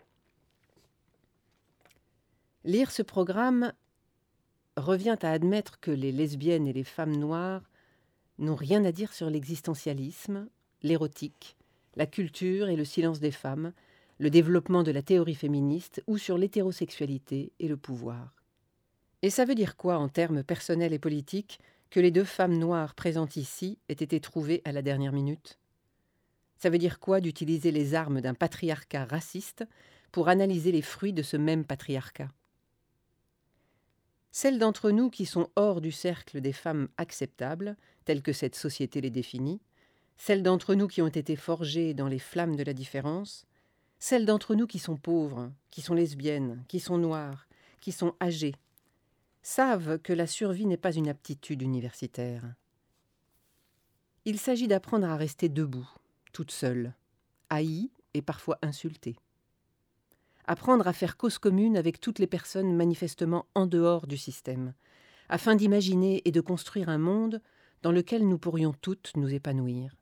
Lire 2.65 2.91
ce 2.91 3.03
programme 3.03 3.73
revient 4.77 5.17
à 5.23 5.31
admettre 5.31 5.79
que 5.79 5.93
les 5.93 6.11
lesbiennes 6.11 6.67
et 6.67 6.73
les 6.73 6.83
femmes 6.83 7.15
noires 7.15 7.63
n'ont 8.39 8.57
rien 8.57 8.85
à 8.85 8.91
dire 8.91 9.13
sur 9.13 9.31
l'existentialisme, 9.31 10.49
l'érotique, 10.83 11.57
la 11.95 12.07
culture 12.07 12.69
et 12.69 12.77
le 12.77 12.85
silence 12.85 13.21
des 13.21 13.31
femmes, 13.31 13.73
le 14.19 14.31
développement 14.31 14.83
de 14.83 14.91
la 14.91 15.03
théorie 15.03 15.37
féministe 15.37 16.03
ou 16.09 16.19
sur 16.19 16.39
l'hétérosexualité 16.39 17.53
et 17.61 17.69
le 17.69 17.77
pouvoir. 17.77 18.35
Et 19.23 19.31
ça 19.31 19.45
veut 19.45 19.55
dire 19.55 19.77
quoi 19.77 19.97
en 19.97 20.09
termes 20.09 20.43
personnels 20.43 20.93
et 20.93 20.99
politiques? 20.99 21.61
Que 21.91 22.01
les 22.01 22.11
deux 22.11 22.25
femmes 22.25 22.57
noires 22.57 22.95
présentes 22.95 23.37
ici 23.37 23.79
aient 23.89 23.95
été 23.95 24.21
trouvées 24.21 24.63
à 24.65 24.73
la 24.73 24.83
dernière 24.83 25.13
minute? 25.13 25.59
Ça 26.57 26.71
veut 26.71 26.79
dire 26.79 27.01
quoi 27.01 27.21
d'utiliser 27.21 27.73
les 27.73 27.95
armes 27.95 28.21
d'un 28.21 28.35
patriarcat 28.35 29.07
raciste 29.07 29.65
pour 30.13 30.29
analyser 30.29 30.73
les 30.73 30.83
fruits 30.83 31.13
de 31.13 31.23
ce 31.23 31.37
même 31.37 31.65
patriarcat? 31.65 32.31
Celles 34.31 34.59
d'entre 34.59 34.91
nous 34.91 35.11
qui 35.11 35.27
sont 35.27 35.49
hors 35.57 35.81
du 35.81 35.91
cercle 35.91 36.41
des 36.41 36.53
femmes 36.53 36.89
acceptables, 36.97 37.77
telles 38.05 38.23
que 38.23 38.33
cette 38.33 38.55
société 38.55 39.01
les 39.01 39.11
définit, 39.11 39.61
celles 40.17 40.43
d'entre 40.43 40.75
nous 40.75 40.87
qui 40.87 41.03
ont 41.03 41.09
été 41.09 41.35
forgées 41.35 41.95
dans 41.95 42.07
les 42.07 42.19
flammes 42.19 42.55
de 42.55 42.63
la 42.63 42.75
différence, 42.75 43.47
celles 43.99 44.27
d'entre 44.27 44.55
nous 44.55 44.67
qui 44.67 44.79
sont 44.79 44.97
pauvres, 44.97 45.51
qui 45.71 45.81
sont 45.81 45.95
lesbiennes, 45.95 46.63
qui 46.69 46.79
sont 46.79 46.99
noires, 46.99 47.49
qui 47.81 47.91
sont 47.91 48.15
âgées, 48.21 48.55
savent 49.43 49.99
que 49.99 50.13
la 50.13 50.27
survie 50.27 50.67
n'est 50.67 50.77
pas 50.77 50.93
une 50.93 51.09
aptitude 51.09 51.63
universitaire. 51.63 52.55
Il 54.25 54.39
s'agit 54.39 54.69
d'apprendre 54.69 55.09
à 55.09 55.17
rester 55.17 55.49
debout, 55.49 55.89
toute 56.33 56.51
seule, 56.51 56.95
haïe 57.49 57.91
et 58.15 58.23
parfois 58.23 58.59
insultée. 58.63 59.17
Apprendre 60.47 60.87
à 60.87 60.93
faire 60.93 61.17
cause 61.17 61.39
commune 61.39 61.77
avec 61.77 62.01
toutes 62.01 62.19
les 62.19 62.27
personnes 62.27 62.75
manifestement 62.75 63.47
en 63.55 63.67
dehors 63.67 64.07
du 64.07 64.17
système, 64.17 64.75
afin 65.29 65.55
d'imaginer 65.55 66.23
et 66.25 66.33
de 66.33 66.41
construire 66.41 66.89
un 66.89 66.99
monde 66.99 67.41
dans 67.83 67.93
lequel 67.93 68.29
nous 68.29 68.39
pourrions 68.39 68.75
toutes 68.81 69.13
nous 69.17 69.33
épanouir. 69.33 69.97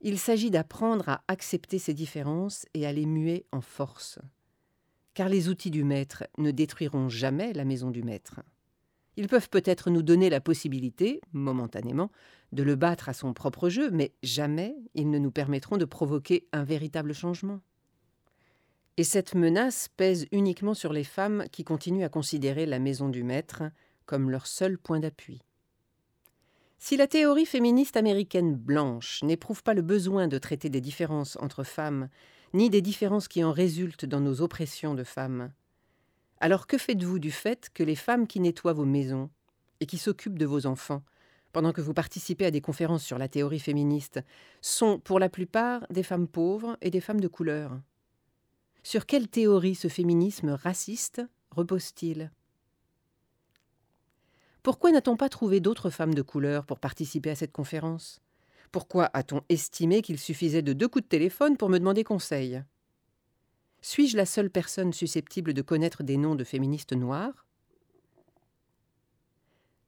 Il 0.00 0.18
s'agit 0.18 0.50
d'apprendre 0.50 1.08
à 1.08 1.24
accepter 1.28 1.78
ces 1.78 1.94
différences 1.94 2.66
et 2.74 2.86
à 2.86 2.92
les 2.92 3.06
muer 3.06 3.44
en 3.50 3.60
force. 3.60 4.18
Car 5.16 5.30
les 5.30 5.48
outils 5.48 5.70
du 5.70 5.82
maître 5.82 6.24
ne 6.36 6.50
détruiront 6.50 7.08
jamais 7.08 7.54
la 7.54 7.64
maison 7.64 7.90
du 7.90 8.02
maître. 8.02 8.40
Ils 9.16 9.28
peuvent 9.28 9.48
peut-être 9.48 9.88
nous 9.88 10.02
donner 10.02 10.28
la 10.28 10.42
possibilité, 10.42 11.22
momentanément, 11.32 12.10
de 12.52 12.62
le 12.62 12.74
battre 12.74 13.08
à 13.08 13.14
son 13.14 13.32
propre 13.32 13.70
jeu, 13.70 13.90
mais 13.90 14.12
jamais 14.22 14.76
ils 14.92 15.08
ne 15.08 15.18
nous 15.18 15.30
permettront 15.30 15.78
de 15.78 15.86
provoquer 15.86 16.46
un 16.52 16.64
véritable 16.64 17.14
changement. 17.14 17.62
Et 18.98 19.04
cette 19.04 19.34
menace 19.34 19.88
pèse 19.96 20.26
uniquement 20.32 20.74
sur 20.74 20.92
les 20.92 21.02
femmes 21.02 21.46
qui 21.50 21.64
continuent 21.64 22.04
à 22.04 22.10
considérer 22.10 22.66
la 22.66 22.78
maison 22.78 23.08
du 23.08 23.24
maître 23.24 23.62
comme 24.04 24.30
leur 24.30 24.46
seul 24.46 24.76
point 24.76 25.00
d'appui. 25.00 25.40
Si 26.78 26.98
la 26.98 27.06
théorie 27.06 27.46
féministe 27.46 27.96
américaine 27.96 28.54
blanche 28.54 29.22
n'éprouve 29.22 29.62
pas 29.62 29.72
le 29.72 29.80
besoin 29.80 30.28
de 30.28 30.36
traiter 30.36 30.68
des 30.68 30.82
différences 30.82 31.38
entre 31.40 31.64
femmes, 31.64 32.10
ni 32.54 32.70
des 32.70 32.82
différences 32.82 33.28
qui 33.28 33.44
en 33.44 33.52
résultent 33.52 34.06
dans 34.06 34.20
nos 34.20 34.40
oppressions 34.40 34.94
de 34.94 35.04
femmes, 35.04 35.52
alors 36.40 36.66
que 36.66 36.78
faites-vous 36.78 37.18
du 37.18 37.30
fait 37.30 37.70
que 37.72 37.82
les 37.82 37.96
femmes 37.96 38.26
qui 38.26 38.40
nettoient 38.40 38.72
vos 38.72 38.84
maisons 38.84 39.30
et 39.80 39.86
qui 39.86 39.98
s'occupent 39.98 40.38
de 40.38 40.46
vos 40.46 40.66
enfants, 40.66 41.02
pendant 41.52 41.72
que 41.72 41.80
vous 41.80 41.94
participez 41.94 42.46
à 42.46 42.50
des 42.50 42.60
conférences 42.60 43.04
sur 43.04 43.18
la 43.18 43.28
théorie 43.28 43.60
féministe, 43.60 44.20
sont 44.60 44.98
pour 44.98 45.18
la 45.18 45.30
plupart 45.30 45.86
des 45.90 46.02
femmes 46.02 46.28
pauvres 46.28 46.76
et 46.82 46.90
des 46.90 47.00
femmes 47.00 47.20
de 47.20 47.28
couleur? 47.28 47.80
Sur 48.82 49.06
quelle 49.06 49.28
théorie 49.28 49.74
ce 49.74 49.88
féminisme 49.88 50.50
raciste 50.50 51.22
repose-t-il? 51.50 52.30
Pourquoi 54.62 54.90
n'a-t-on 54.90 55.16
pas 55.16 55.28
trouvé 55.28 55.60
d'autres 55.60 55.90
femmes 55.90 56.14
de 56.14 56.22
couleur 56.22 56.66
pour 56.66 56.78
participer 56.78 57.30
à 57.30 57.36
cette 57.36 57.52
conférence? 57.52 58.20
Pourquoi 58.72 59.10
a-t-on 59.12 59.42
estimé 59.48 60.02
qu'il 60.02 60.18
suffisait 60.18 60.62
de 60.62 60.72
deux 60.72 60.88
coups 60.88 61.04
de 61.04 61.08
téléphone 61.08 61.56
pour 61.56 61.68
me 61.68 61.78
demander 61.78 62.04
conseil? 62.04 62.62
Suis-je 63.80 64.16
la 64.16 64.26
seule 64.26 64.50
personne 64.50 64.92
susceptible 64.92 65.54
de 65.54 65.62
connaître 65.62 66.02
des 66.02 66.16
noms 66.16 66.34
de 66.34 66.44
féministes 66.44 66.92
noires? 66.92 67.46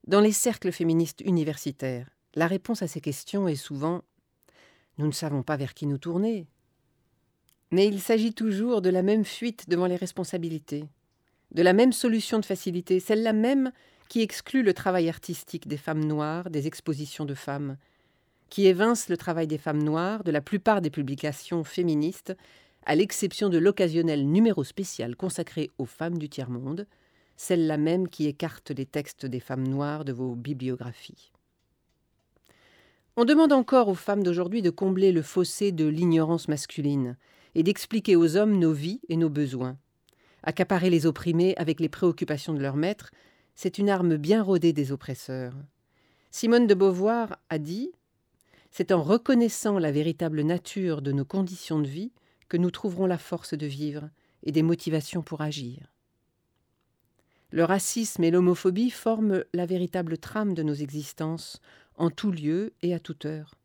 Dans 0.06 0.20
les 0.20 0.32
cercles 0.32 0.73
féministes 0.73 1.20
universitaires, 1.20 2.08
la 2.35 2.47
réponse 2.47 2.82
à 2.82 2.88
ces 2.88 3.00
questions 3.00 3.49
est 3.49 3.56
souvent 3.56 4.02
Nous 4.99 5.06
ne 5.06 5.12
savons 5.12 5.42
pas 5.42 5.56
vers 5.56 5.75
qui 5.75 5.87
nous 5.87 5.99
tourner. 5.99 6.47
Mais 7.70 7.87
il 7.87 8.00
s'agit 8.00 8.32
toujours 8.32 8.80
de 8.80 8.88
la 8.88 9.02
même 9.02 9.25
fuite 9.25 9.68
devant 9.68 9.87
les 9.87 9.97
responsabilités, 9.97 10.88
de 11.50 11.62
la 11.62 11.73
même 11.73 11.92
solution 11.92 12.38
de 12.38 12.47
facilité, 12.47 13.00
celle-là 13.00 13.32
même 13.32 13.73
qui 14.08 14.23
exclut 14.23 14.62
le 14.62 14.73
travail 14.73 15.08
artistique 15.08 15.68
des 15.68 15.76
femmes 15.76 16.04
noires 16.04 16.49
des 16.49 16.66
expositions 16.66 17.26
de 17.26 17.35
femmes, 17.35 17.76
qui 18.50 18.67
évince 18.67 19.09
le 19.09 19.17
travail 19.17 19.47
des 19.47 19.59
femmes 19.59 19.83
noires 19.83 20.25
de 20.25 20.31
la 20.31 20.40
plupart 20.40 20.81
des 20.81 20.90
publications 20.90 21.64
féministes, 21.64 22.37
à 22.87 22.95
l'exception 22.95 23.49
de 23.49 23.59
l'occasionnel 23.59 24.26
numéro 24.26 24.64
spécial 24.64 25.17
consacré 25.17 25.71
aux 25.78 25.85
femmes 25.85 26.19
du 26.19 26.28
tiers-monde, 26.28 26.87
celle-là 27.37 27.76
même 27.76 28.09
qui 28.09 28.26
écarte 28.26 28.71
les 28.71 28.87
textes 28.87 29.26
des 29.26 29.40
femmes 29.40 29.67
noires 29.67 30.05
de 30.05 30.12
vos 30.12 30.35
bibliographies. 30.35 31.33
On 33.17 33.25
demande 33.25 33.52
encore 33.52 33.88
aux 33.88 33.95
femmes 33.95 34.23
d'aujourd'hui 34.23 34.62
de 34.62 34.71
combler 34.71 35.12
le 35.12 35.23
fossé 35.23 35.73
de 35.73 35.87
l'ignorance 35.87 36.49
masculine 36.49 37.17
et 37.55 37.62
d'expliquer 37.62 38.17
aux 38.17 38.37
hommes 38.37 38.59
nos 38.59 38.73
vies 38.73 39.00
et 39.09 39.17
nos 39.17 39.28
besoins. 39.28 39.76
Accaparer 40.43 40.88
les 40.88 41.05
opprimés 41.05 41.55
avec 41.57 41.81
les 41.81 41.88
préoccupations 41.88 42.55
de 42.55 42.61
leurs 42.61 42.76
maîtres 42.76 43.11
c'est 43.61 43.78
une 43.78 43.90
arme 43.90 44.17
bien 44.19 44.40
rodée 44.40 44.73
des 44.73 44.93
oppresseurs. 44.93 45.52
Simone 46.31 46.69
de 46.69 46.75
Beauvoir 46.75 47.40
a 47.50 47.59
dit 47.59 47.90
C'est 48.78 48.92
en 48.92 49.02
reconnaissant 49.02 49.80
la 49.80 49.90
véritable 49.90 50.40
nature 50.42 51.02
de 51.02 51.11
nos 51.11 51.25
conditions 51.25 51.80
de 51.80 51.88
vie 51.88 52.12
que 52.49 52.56
nous 52.56 52.70
trouverons 52.70 53.06
la 53.06 53.18
force 53.18 53.54
de 53.54 53.66
vivre 53.66 54.08
et 54.44 54.52
des 54.52 54.62
motivations 54.62 55.20
pour 55.20 55.40
agir. 55.40 55.92
Le 57.50 57.64
racisme 57.64 58.23
et 58.23 58.30
l'homophobie 58.30 58.90
forment 58.90 59.42
la 59.52 59.66
véritable 59.66 60.16
trame 60.16 60.54
de 60.54 60.62
nos 60.62 60.75
existences, 60.75 61.61
en 61.97 62.08
tout 62.08 62.30
lieu 62.30 62.73
et 62.82 62.94
à 62.94 63.00
toute 63.00 63.25
heure. 63.25 63.56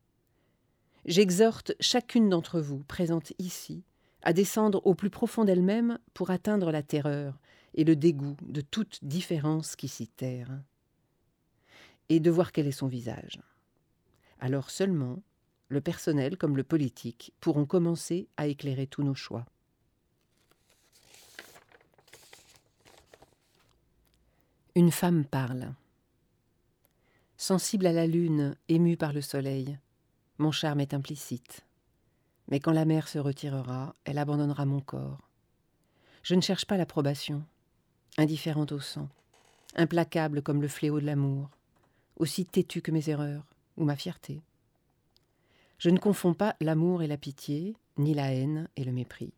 J'exhorte 1.06 1.74
chacune 1.80 2.28
d'entre 2.28 2.60
vous, 2.60 2.80
présente 2.80 3.34
ici, 3.38 3.84
à 4.24 4.34
descendre 4.34 4.82
au 4.84 4.96
plus 4.96 5.12
profond 5.12 5.46
d'elle-même 5.46 6.00
pour 6.16 6.32
atteindre 6.32 6.72
la 6.72 6.82
terreur, 6.82 7.40
et 7.76 7.84
le 7.84 7.96
dégoût 7.96 8.38
de 8.42 8.62
toute 8.62 8.98
différence 9.04 9.76
qui 9.76 9.90
s'y 9.90 10.08
terre, 10.08 10.60
et 12.10 12.20
de 12.20 12.32
voir 12.32 12.52
quel 12.52 12.66
est 12.66 12.72
son 12.72 12.88
visage. 12.88 13.40
Alors 14.44 14.72
seulement, 14.72 15.24
le 15.70 15.80
personnel 15.80 16.38
comme 16.38 16.58
le 16.58 16.66
politique 16.66 17.32
pourront 17.40 17.66
commencer 17.66 18.28
à 18.36 18.46
éclairer 18.48 18.88
tous 18.88 19.02
nos 19.02 19.16
choix. 19.16 19.46
Une 24.76 24.92
femme 24.92 25.24
parle. 25.24 25.74
Sensible 27.38 27.86
à 27.86 27.94
la 27.94 28.06
lune, 28.06 28.58
émue 28.68 28.98
par 28.98 29.14
le 29.14 29.22
soleil, 29.22 29.80
mon 30.40 30.52
charme 30.52 30.82
est 30.82 30.94
implicite. 30.94 31.62
Mais 32.50 32.60
quand 32.60 32.74
la 32.74 32.84
mer 32.84 33.08
se 33.08 33.20
retirera, 33.20 33.96
elle 34.04 34.18
abandonnera 34.18 34.66
mon 34.66 34.82
corps. 34.82 35.22
Je 36.22 36.36
ne 36.36 36.42
cherche 36.42 36.66
pas 36.66 36.76
l'approbation, 36.76 37.46
indifférente 38.18 38.74
au 38.74 38.82
sang, 38.82 39.08
implacable 39.78 40.42
comme 40.42 40.62
le 40.62 40.68
fléau 40.68 41.00
de 41.00 41.06
l'amour, 41.06 41.50
aussi 42.18 42.46
têtue 42.46 42.82
que 42.82 42.92
mes 42.92 43.10
erreurs 43.10 43.46
ou 43.78 43.86
ma 43.86 43.96
fierté. 43.96 44.42
Je 45.78 45.90
ne 45.90 46.00
confonds 46.00 46.34
pas 46.34 46.56
l'amour 46.62 47.04
et 47.04 47.08
la 47.08 47.18
pitié, 47.18 47.76
ni 47.98 48.14
la 48.14 48.34
haine 48.34 48.70
et 48.76 48.84
le 48.84 48.92
mépris. 48.92 49.34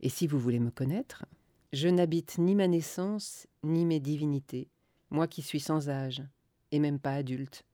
Et 0.00 0.08
si 0.08 0.26
vous 0.26 0.38
voulez 0.38 0.60
me 0.60 0.70
connaître, 0.70 1.26
je 1.72 1.88
n'habite 1.88 2.38
ni 2.38 2.54
ma 2.54 2.68
naissance, 2.68 3.46
ni 3.62 3.84
mes 3.84 4.00
divinités, 4.00 4.68
moi 5.10 5.26
qui 5.26 5.42
suis 5.42 5.60
sans 5.60 5.88
âge, 5.88 6.22
et 6.70 6.78
même 6.78 6.98
pas 6.98 7.14
adulte, 7.14 7.64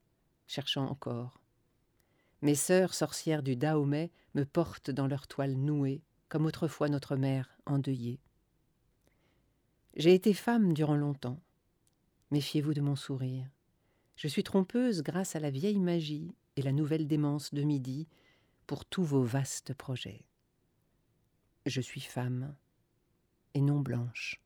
cherchant 0.46 0.86
encore. 0.88 1.40
Mes 2.42 2.54
sœurs 2.54 2.94
sorcières 2.94 3.42
du 3.42 3.56
Dahomey 3.56 4.10
me 4.34 4.44
portent 4.44 4.90
dans 4.90 5.06
leur 5.06 5.26
toile 5.26 5.54
nouée, 5.54 6.02
comme 6.28 6.46
autrefois 6.46 6.88
notre 6.88 7.16
mère 7.16 7.48
endeuillée. 7.66 8.20
J'ai 9.96 10.14
été 10.14 10.34
femme 10.34 10.72
durant 10.72 10.96
longtemps. 10.96 11.40
Méfiez-vous 12.32 12.74
de 12.74 12.80
mon 12.80 12.96
sourire. 12.96 13.53
Je 14.16 14.28
suis 14.28 14.44
trompeuse 14.44 15.02
grâce 15.02 15.34
à 15.34 15.40
la 15.40 15.50
vieille 15.50 15.80
magie 15.80 16.34
et 16.56 16.62
la 16.62 16.72
nouvelle 16.72 17.06
démence 17.06 17.52
de 17.52 17.62
midi 17.62 18.06
pour 18.66 18.84
tous 18.84 19.02
vos 19.02 19.22
vastes 19.22 19.74
projets. 19.74 20.24
Je 21.66 21.80
suis 21.80 22.00
femme 22.00 22.54
et 23.54 23.60
non 23.60 23.80
blanche. 23.80 24.40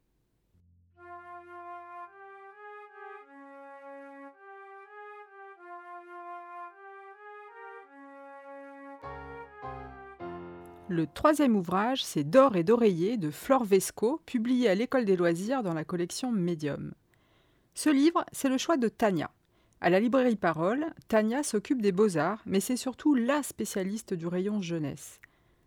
Le 10.90 11.06
troisième 11.06 11.54
ouvrage, 11.54 12.02
c'est 12.02 12.24
D'or 12.24 12.56
et 12.56 12.64
d'oreiller 12.64 13.18
de 13.18 13.30
Flore 13.30 13.64
Vesco, 13.64 14.22
publié 14.24 14.70
à 14.70 14.74
l'École 14.74 15.04
des 15.04 15.16
loisirs 15.16 15.62
dans 15.62 15.74
la 15.74 15.84
collection 15.84 16.32
Medium. 16.32 16.94
Ce 17.74 17.90
livre, 17.90 18.24
c'est 18.32 18.48
le 18.48 18.56
choix 18.56 18.78
de 18.78 18.88
Tania. 18.88 19.30
À 19.80 19.90
la 19.90 20.00
librairie 20.00 20.34
Parole, 20.34 20.86
Tania 21.06 21.44
s'occupe 21.44 21.80
des 21.80 21.92
beaux-arts, 21.92 22.42
mais 22.46 22.58
c'est 22.58 22.76
surtout 22.76 23.14
la 23.14 23.44
spécialiste 23.44 24.12
du 24.12 24.26
rayon 24.26 24.60
jeunesse. 24.60 25.20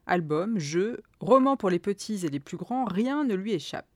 Albums, 0.06 0.60
jeux, 0.60 1.02
romans 1.22 1.56
pour 1.56 1.70
les 1.70 1.80
petits 1.80 2.26
et 2.26 2.30
les 2.30 2.42
plus 2.42 2.58
grands, 2.58 2.84
rien 2.84 3.24
ne 3.24 3.36
lui 3.36 3.54
échappe. 3.54 3.88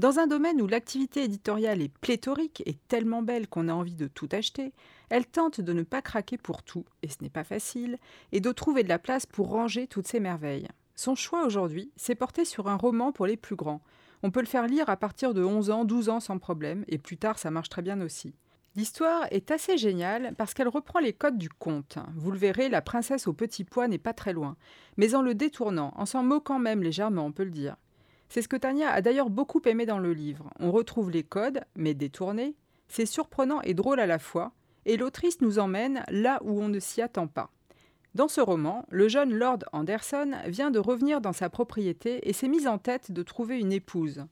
Dans 0.00 0.18
un 0.18 0.26
domaine 0.26 0.60
où 0.60 0.66
l'activité 0.66 1.22
éditoriale 1.22 1.80
est 1.80 1.96
pléthorique 2.00 2.64
et 2.66 2.74
tellement 2.88 3.22
belle 3.22 3.46
qu'on 3.46 3.68
a 3.68 3.72
envie 3.72 3.94
de 3.94 4.08
tout 4.08 4.28
acheter, 4.32 4.72
elle 5.10 5.26
tente 5.26 5.60
de 5.60 5.72
ne 5.72 5.84
pas 5.84 6.02
craquer 6.02 6.38
pour 6.38 6.64
tout, 6.64 6.84
et 7.04 7.08
ce 7.08 7.18
n'est 7.22 7.30
pas 7.30 7.44
facile, 7.44 7.98
et 8.32 8.40
de 8.40 8.50
trouver 8.50 8.82
de 8.82 8.88
la 8.88 8.98
place 8.98 9.26
pour 9.26 9.50
ranger 9.50 9.86
toutes 9.86 10.08
ces 10.08 10.20
merveilles. 10.20 10.66
Son 10.96 11.14
choix 11.14 11.46
aujourd'hui 11.46 11.92
s'est 11.94 12.16
porté 12.16 12.44
sur 12.44 12.68
un 12.68 12.76
roman 12.76 13.12
pour 13.12 13.26
les 13.26 13.36
plus 13.36 13.54
grands. 13.54 13.80
On 14.24 14.32
peut 14.32 14.40
le 14.40 14.46
faire 14.46 14.66
lire 14.66 14.90
à 14.90 14.96
partir 14.96 15.34
de 15.34 15.44
11 15.44 15.70
ans, 15.70 15.84
12 15.84 16.08
ans 16.08 16.20
sans 16.20 16.38
problème, 16.38 16.84
et 16.88 16.98
plus 16.98 17.16
tard 17.16 17.38
ça 17.38 17.52
marche 17.52 17.68
très 17.68 17.82
bien 17.82 18.00
aussi. 18.00 18.34
L'histoire 18.76 19.26
est 19.30 19.50
assez 19.50 19.78
géniale 19.78 20.34
parce 20.36 20.52
qu'elle 20.52 20.68
reprend 20.68 20.98
les 20.98 21.14
codes 21.14 21.38
du 21.38 21.48
conte. 21.48 21.96
Vous 22.14 22.30
le 22.30 22.36
verrez, 22.36 22.68
la 22.68 22.82
princesse 22.82 23.26
au 23.26 23.32
petit 23.32 23.64
pois 23.64 23.88
n'est 23.88 23.96
pas 23.96 24.12
très 24.12 24.34
loin, 24.34 24.56
mais 24.98 25.14
en 25.14 25.22
le 25.22 25.34
détournant, 25.34 25.94
en 25.96 26.04
s'en 26.04 26.22
moquant 26.22 26.58
même 26.58 26.82
légèrement, 26.82 27.24
on 27.24 27.32
peut 27.32 27.44
le 27.44 27.50
dire. 27.50 27.76
C'est 28.28 28.42
ce 28.42 28.48
que 28.48 28.56
Tania 28.56 28.90
a 28.90 29.00
d'ailleurs 29.00 29.30
beaucoup 29.30 29.62
aimé 29.64 29.86
dans 29.86 29.98
le 29.98 30.12
livre. 30.12 30.50
On 30.60 30.72
retrouve 30.72 31.10
les 31.10 31.22
codes, 31.22 31.62
mais 31.74 31.94
détournés. 31.94 32.54
C'est 32.86 33.06
surprenant 33.06 33.62
et 33.62 33.72
drôle 33.72 33.98
à 33.98 34.06
la 34.06 34.18
fois, 34.18 34.52
et 34.84 34.98
l'autrice 34.98 35.40
nous 35.40 35.58
emmène 35.58 36.04
là 36.10 36.38
où 36.44 36.60
on 36.60 36.68
ne 36.68 36.78
s'y 36.78 37.00
attend 37.00 37.28
pas. 37.28 37.50
Dans 38.14 38.28
ce 38.28 38.42
roman, 38.42 38.84
le 38.90 39.08
jeune 39.08 39.32
Lord 39.32 39.60
Anderson 39.72 40.32
vient 40.46 40.70
de 40.70 40.78
revenir 40.78 41.22
dans 41.22 41.32
sa 41.32 41.48
propriété 41.48 42.28
et 42.28 42.34
s'est 42.34 42.48
mis 42.48 42.66
en 42.66 42.76
tête 42.76 43.10
de 43.10 43.22
trouver 43.22 43.58
une 43.58 43.72
épouse. 43.72 44.26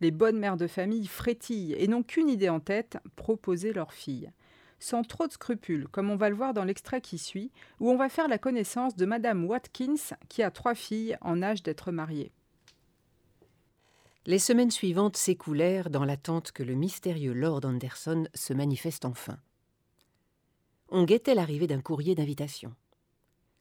Les 0.00 0.10
bonnes 0.10 0.38
mères 0.38 0.56
de 0.56 0.66
famille 0.66 1.06
frétillent 1.06 1.74
et 1.74 1.86
n'ont 1.86 2.02
qu'une 2.02 2.28
idée 2.28 2.48
en 2.48 2.60
tête, 2.60 2.98
proposer 3.16 3.72
leur 3.72 3.92
fille. 3.92 4.30
Sans 4.78 5.02
trop 5.02 5.26
de 5.26 5.32
scrupules, 5.32 5.88
comme 5.88 6.10
on 6.10 6.16
va 6.16 6.30
le 6.30 6.34
voir 6.34 6.54
dans 6.54 6.64
l'extrait 6.64 7.02
qui 7.02 7.18
suit, 7.18 7.50
où 7.80 7.90
on 7.90 7.96
va 7.96 8.08
faire 8.08 8.28
la 8.28 8.38
connaissance 8.38 8.96
de 8.96 9.04
Madame 9.04 9.44
Watkins, 9.44 10.16
qui 10.30 10.42
a 10.42 10.50
trois 10.50 10.74
filles 10.74 11.18
en 11.20 11.42
âge 11.42 11.62
d'être 11.62 11.92
mariée. 11.92 12.32
Les 14.26 14.38
semaines 14.38 14.70
suivantes 14.70 15.16
s'écoulèrent 15.16 15.90
dans 15.90 16.04
l'attente 16.04 16.52
que 16.52 16.62
le 16.62 16.74
mystérieux 16.74 17.32
Lord 17.32 17.64
Anderson 17.64 18.26
se 18.34 18.52
manifeste 18.54 19.04
enfin. 19.04 19.38
On 20.88 21.04
guettait 21.04 21.34
l'arrivée 21.34 21.66
d'un 21.66 21.80
courrier 21.80 22.14
d'invitation. 22.14 22.74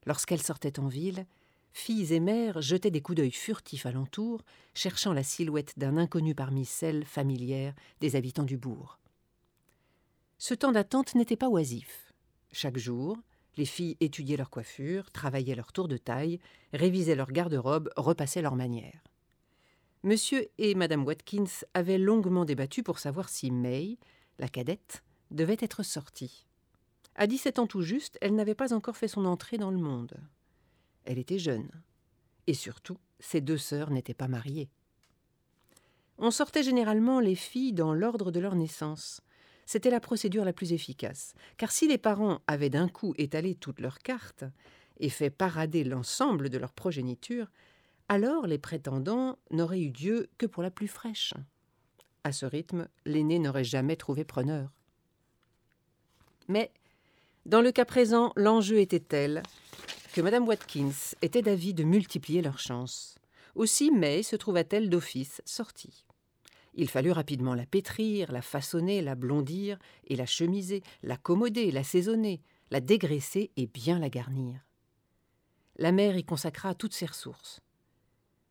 Lorsqu'elle 0.05 0.41
sortait 0.41 0.79
en 0.79 0.87
ville, 0.87 1.25
filles 1.71 2.13
et 2.13 2.19
mères 2.19 2.61
jetaient 2.61 2.91
des 2.91 3.01
coups 3.01 3.17
d'œil 3.17 3.31
furtifs 3.31 3.85
alentour, 3.85 4.43
cherchant 4.73 5.13
la 5.13 5.23
silhouette 5.23 5.77
d'un 5.77 5.97
inconnu 5.97 6.35
parmi 6.35 6.65
celles 6.65 7.05
familières 7.05 7.75
des 7.99 8.15
habitants 8.15 8.43
du 8.43 8.57
bourg. 8.57 8.99
Ce 10.37 10.53
temps 10.53 10.71
d'attente 10.71 11.15
n'était 11.15 11.35
pas 11.35 11.49
oisif. 11.49 12.13
Chaque 12.51 12.77
jour, 12.77 13.17
les 13.57 13.65
filles 13.65 13.97
étudiaient 13.99 14.37
leur 14.37 14.49
coiffure, 14.49 15.11
travaillaient 15.11 15.55
leur 15.55 15.73
tour 15.73 15.87
de 15.87 15.97
taille, 15.97 16.39
révisaient 16.73 17.15
leur 17.15 17.31
garde-robe, 17.31 17.89
repassaient 17.97 18.41
leurs 18.41 18.55
manières. 18.55 19.03
Monsieur 20.03 20.47
et 20.57 20.75
Madame 20.75 21.05
Watkins 21.05 21.65
avaient 21.73 21.97
longuement 21.97 22.45
débattu 22.45 22.83
pour 22.83 22.99
savoir 22.99 23.27
si 23.27 23.51
May, 23.51 23.97
la 24.39 24.47
cadette, 24.47 25.03
devait 25.29 25.57
être 25.59 25.83
sortie. 25.83 26.45
À 27.15 27.27
dix-sept 27.27 27.59
ans 27.59 27.67
tout 27.67 27.81
juste, 27.81 28.17
elle 28.21 28.33
n'avait 28.33 28.55
pas 28.55 28.73
encore 28.73 28.95
fait 28.95 29.09
son 29.09 29.25
entrée 29.25 29.57
dans 29.57 29.71
le 29.71 29.77
monde. 29.77 30.15
Elle 31.09 31.17
était 31.17 31.39
jeune. 31.39 31.71
Et 32.45 32.53
surtout, 32.53 32.99
ses 33.19 33.41
deux 33.41 33.57
sœurs 33.57 33.89
n'étaient 33.89 34.13
pas 34.13 34.27
mariées. 34.27 34.69
On 36.19 36.29
sortait 36.29 36.61
généralement 36.61 37.19
les 37.19 37.33
filles 37.33 37.73
dans 37.73 37.95
l'ordre 37.95 38.29
de 38.29 38.39
leur 38.39 38.53
naissance. 38.53 39.19
C'était 39.65 39.89
la 39.89 40.01
procédure 40.01 40.45
la 40.45 40.53
plus 40.53 40.71
efficace, 40.71 41.33
car 41.57 41.71
si 41.71 41.87
les 41.87 41.97
parents 41.97 42.41
avaient 42.45 42.69
d'un 42.69 42.87
coup 42.87 43.15
étalé 43.17 43.55
toutes 43.55 43.79
leurs 43.79 43.97
cartes 43.97 44.43
et 44.99 45.09
fait 45.09 45.31
parader 45.31 45.83
l'ensemble 45.83 46.47
de 46.49 46.59
leur 46.59 46.73
progéniture, 46.73 47.47
alors 48.07 48.45
les 48.45 48.59
prétendants 48.59 49.39
n'auraient 49.49 49.81
eu 49.81 49.89
Dieu 49.89 50.29
que 50.37 50.45
pour 50.45 50.61
la 50.61 50.69
plus 50.69 50.87
fraîche. 50.87 51.33
À 52.23 52.31
ce 52.31 52.45
rythme, 52.45 52.87
l'aîné 53.05 53.39
n'aurait 53.39 53.63
jamais 53.63 53.95
trouvé 53.95 54.25
preneur. 54.25 54.69
Mais 56.47 56.71
dans 57.47 57.61
le 57.61 57.71
cas 57.71 57.85
présent, 57.85 58.31
l'enjeu 58.35 58.77
était 58.77 58.99
tel 58.99 59.41
que 60.13 60.21
Madame 60.21 60.47
Watkins 60.47 61.15
était 61.21 61.41
d'avis 61.41 61.73
de 61.73 61.83
multiplier 61.83 62.41
leurs 62.41 62.59
chances. 62.59 63.15
Aussi 63.55 63.91
May 63.91 64.23
se 64.23 64.35
trouva-t-elle 64.35 64.89
d'office 64.89 65.41
sortie. 65.45 66.05
Il 66.73 66.89
fallut 66.89 67.11
rapidement 67.11 67.55
la 67.55 67.65
pétrir, 67.65 68.31
la 68.31 68.41
façonner, 68.41 69.01
la 69.01 69.15
blondir 69.15 69.77
et 70.07 70.15
la 70.15 70.25
chemiser, 70.25 70.83
l'accommoder, 71.03 71.71
l'assaisonner, 71.71 72.41
la 72.71 72.79
dégraisser 72.79 73.51
et 73.57 73.67
bien 73.67 73.99
la 73.99 74.09
garnir. 74.09 74.59
La 75.77 75.91
mère 75.91 76.17
y 76.17 76.23
consacra 76.23 76.75
toutes 76.75 76.93
ses 76.93 77.07
ressources. 77.07 77.61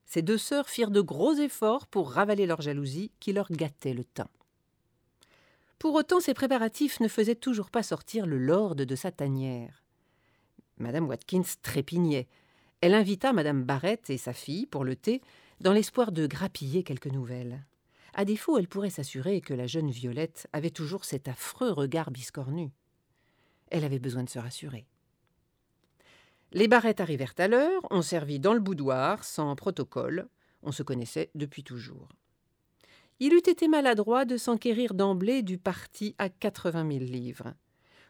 Ses 0.06 0.22
deux 0.22 0.38
sœurs 0.38 0.68
firent 0.68 0.90
de 0.90 1.00
gros 1.00 1.34
efforts 1.34 1.86
pour 1.86 2.10
ravaler 2.10 2.46
leur 2.46 2.62
jalousie 2.62 3.12
qui 3.20 3.32
leur 3.32 3.50
gâtait 3.50 3.94
le 3.94 4.04
teint. 4.04 4.30
Pour 5.78 5.94
autant, 5.94 6.20
ces 6.20 6.34
préparatifs 6.34 6.98
ne 7.00 7.08
faisaient 7.08 7.34
toujours 7.34 7.70
pas 7.70 7.82
sortir 7.82 8.26
le 8.26 8.38
lord 8.38 8.74
de 8.74 8.96
sa 8.96 9.12
tanière. 9.12 9.84
Madame 10.78 11.08
Watkins 11.08 11.56
trépignait. 11.62 12.28
Elle 12.80 12.94
invita 12.94 13.32
Madame 13.32 13.64
Barrett 13.64 14.08
et 14.10 14.18
sa 14.18 14.32
fille 14.32 14.66
pour 14.66 14.84
le 14.84 14.96
thé, 14.96 15.20
dans 15.60 15.72
l'espoir 15.72 16.12
de 16.12 16.26
grappiller 16.26 16.84
quelques 16.84 17.08
nouvelles. 17.08 17.64
À 18.14 18.24
défaut, 18.24 18.58
elle 18.58 18.68
pourrait 18.68 18.90
s'assurer 18.90 19.40
que 19.40 19.54
la 19.54 19.66
jeune 19.66 19.90
Violette 19.90 20.46
avait 20.52 20.70
toujours 20.70 21.04
cet 21.04 21.28
affreux 21.28 21.72
regard 21.72 22.10
biscornu. 22.10 22.70
Elle 23.70 23.84
avait 23.84 23.98
besoin 23.98 24.24
de 24.24 24.30
se 24.30 24.38
rassurer. 24.38 24.86
Les 26.52 26.68
barrettes 26.68 27.00
arrivèrent 27.00 27.34
à 27.38 27.48
l'heure, 27.48 27.82
on 27.90 28.02
servit 28.02 28.40
dans 28.40 28.54
le 28.54 28.60
boudoir, 28.60 29.24
sans 29.24 29.54
protocole, 29.56 30.28
on 30.62 30.72
se 30.72 30.82
connaissait 30.82 31.30
depuis 31.34 31.62
toujours 31.62 32.08
il 33.20 33.32
eût 33.32 33.38
été 33.38 33.66
maladroit 33.66 34.24
de 34.24 34.36
s'enquérir 34.36 34.94
d'emblée 34.94 35.42
du 35.42 35.58
parti 35.58 36.14
à 36.18 36.28
quatre-vingt 36.28 36.84
mille 36.84 37.10
livres. 37.10 37.54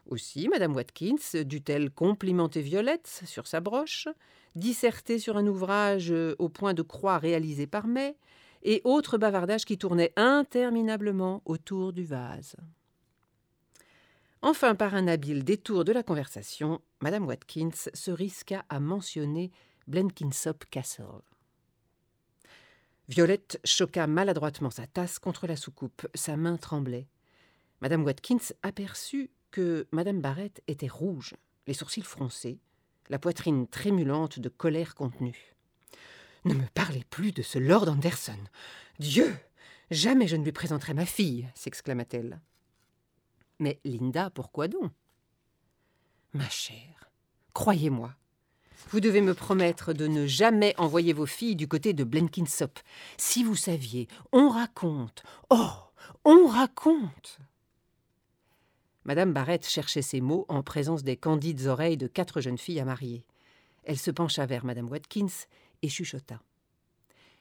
Aussi, 0.09 0.49
Madame 0.49 0.75
Watkins 0.75 1.43
dut-elle 1.45 1.91
complimenter 1.91 2.61
Violette 2.61 3.21
sur 3.25 3.45
sa 3.45 3.59
broche, 3.59 4.07
disserter 4.55 5.19
sur 5.19 5.37
un 5.37 5.45
ouvrage 5.45 6.11
au 6.39 6.49
point 6.49 6.73
de 6.73 6.81
croix 6.81 7.19
réalisé 7.19 7.67
par 7.67 7.85
May, 7.85 8.17
et 8.63 8.81
autres 8.85 9.19
bavardages 9.19 9.65
qui 9.65 9.77
tournaient 9.77 10.11
interminablement 10.15 11.43
autour 11.45 11.93
du 11.93 12.03
vase. 12.03 12.55
Enfin, 14.41 14.73
par 14.73 14.95
un 14.95 15.07
habile 15.07 15.43
détour 15.43 15.85
de 15.85 15.91
la 15.91 16.01
conversation, 16.01 16.81
Madame 17.01 17.27
Watkins 17.27 17.89
se 17.93 18.09
risqua 18.09 18.65
à 18.69 18.79
mentionner 18.79 19.51
Blenkinsop 19.87 20.65
Castle. 20.71 21.21
Violette 23.09 23.59
choqua 23.63 24.07
maladroitement 24.07 24.71
sa 24.71 24.87
tasse 24.87 25.19
contre 25.19 25.45
la 25.45 25.55
soucoupe. 25.55 26.07
Sa 26.15 26.35
main 26.35 26.57
tremblait. 26.57 27.07
Madame 27.81 28.03
Watkins 28.03 28.53
aperçut 28.63 29.29
que 29.51 29.87
Madame 29.91 30.21
Barrett 30.21 30.61
était 30.67 30.87
rouge, 30.87 31.35
les 31.67 31.73
sourcils 31.73 32.01
froncés, 32.01 32.59
la 33.09 33.19
poitrine 33.19 33.67
trémulante 33.67 34.39
de 34.39 34.49
colère 34.49 34.95
contenue. 34.95 35.55
Ne 36.45 36.53
me 36.53 36.67
parlez 36.73 37.03
plus 37.09 37.31
de 37.31 37.41
ce 37.41 37.59
Lord 37.59 37.89
Anderson. 37.89 38.39
Dieu. 38.99 39.35
Jamais 39.91 40.27
je 40.27 40.35
ne 40.35 40.43
lui 40.43 40.51
présenterai 40.51 40.93
ma 40.93 41.05
fille, 41.05 41.49
s'exclama-t-elle. 41.55 42.39
Mais 43.57 43.79
Linda, 43.83 44.29
pourquoi 44.29 44.67
donc? 44.67 44.91
Ma 46.33 46.47
chère, 46.47 47.09
croyez-moi, 47.53 48.13
vous 48.91 48.99
devez 48.99 49.21
me 49.21 49.33
promettre 49.33 49.93
de 49.93 50.07
ne 50.07 50.27
jamais 50.27 50.73
envoyer 50.77 51.11
vos 51.13 51.25
filles 51.25 51.55
du 51.55 51.67
côté 51.67 51.93
de 51.93 52.03
Blenkinsop. 52.03 52.79
Si 53.17 53.43
vous 53.43 53.55
saviez, 53.55 54.07
on 54.31 54.49
raconte. 54.49 55.23
Oh, 55.49 55.71
on 56.23 56.47
raconte. 56.47 57.39
Madame 59.09 59.33
Barrett 59.33 59.67
cherchait 59.67 60.03
ces 60.03 60.21
mots 60.21 60.45
en 60.49 60.61
présence 60.61 61.01
des 61.01 61.17
candides 61.17 61.65
oreilles 61.65 61.97
de 61.97 62.05
quatre 62.05 62.41
jeunes 62.41 62.59
filles 62.59 62.79
à 62.79 62.85
marier. 62.85 63.25
Elle 63.83 63.97
se 63.97 64.11
pencha 64.11 64.45
vers 64.45 64.63
Madame 64.63 64.87
Watkins 64.87 65.47
et 65.81 65.89
chuchota. 65.89 66.39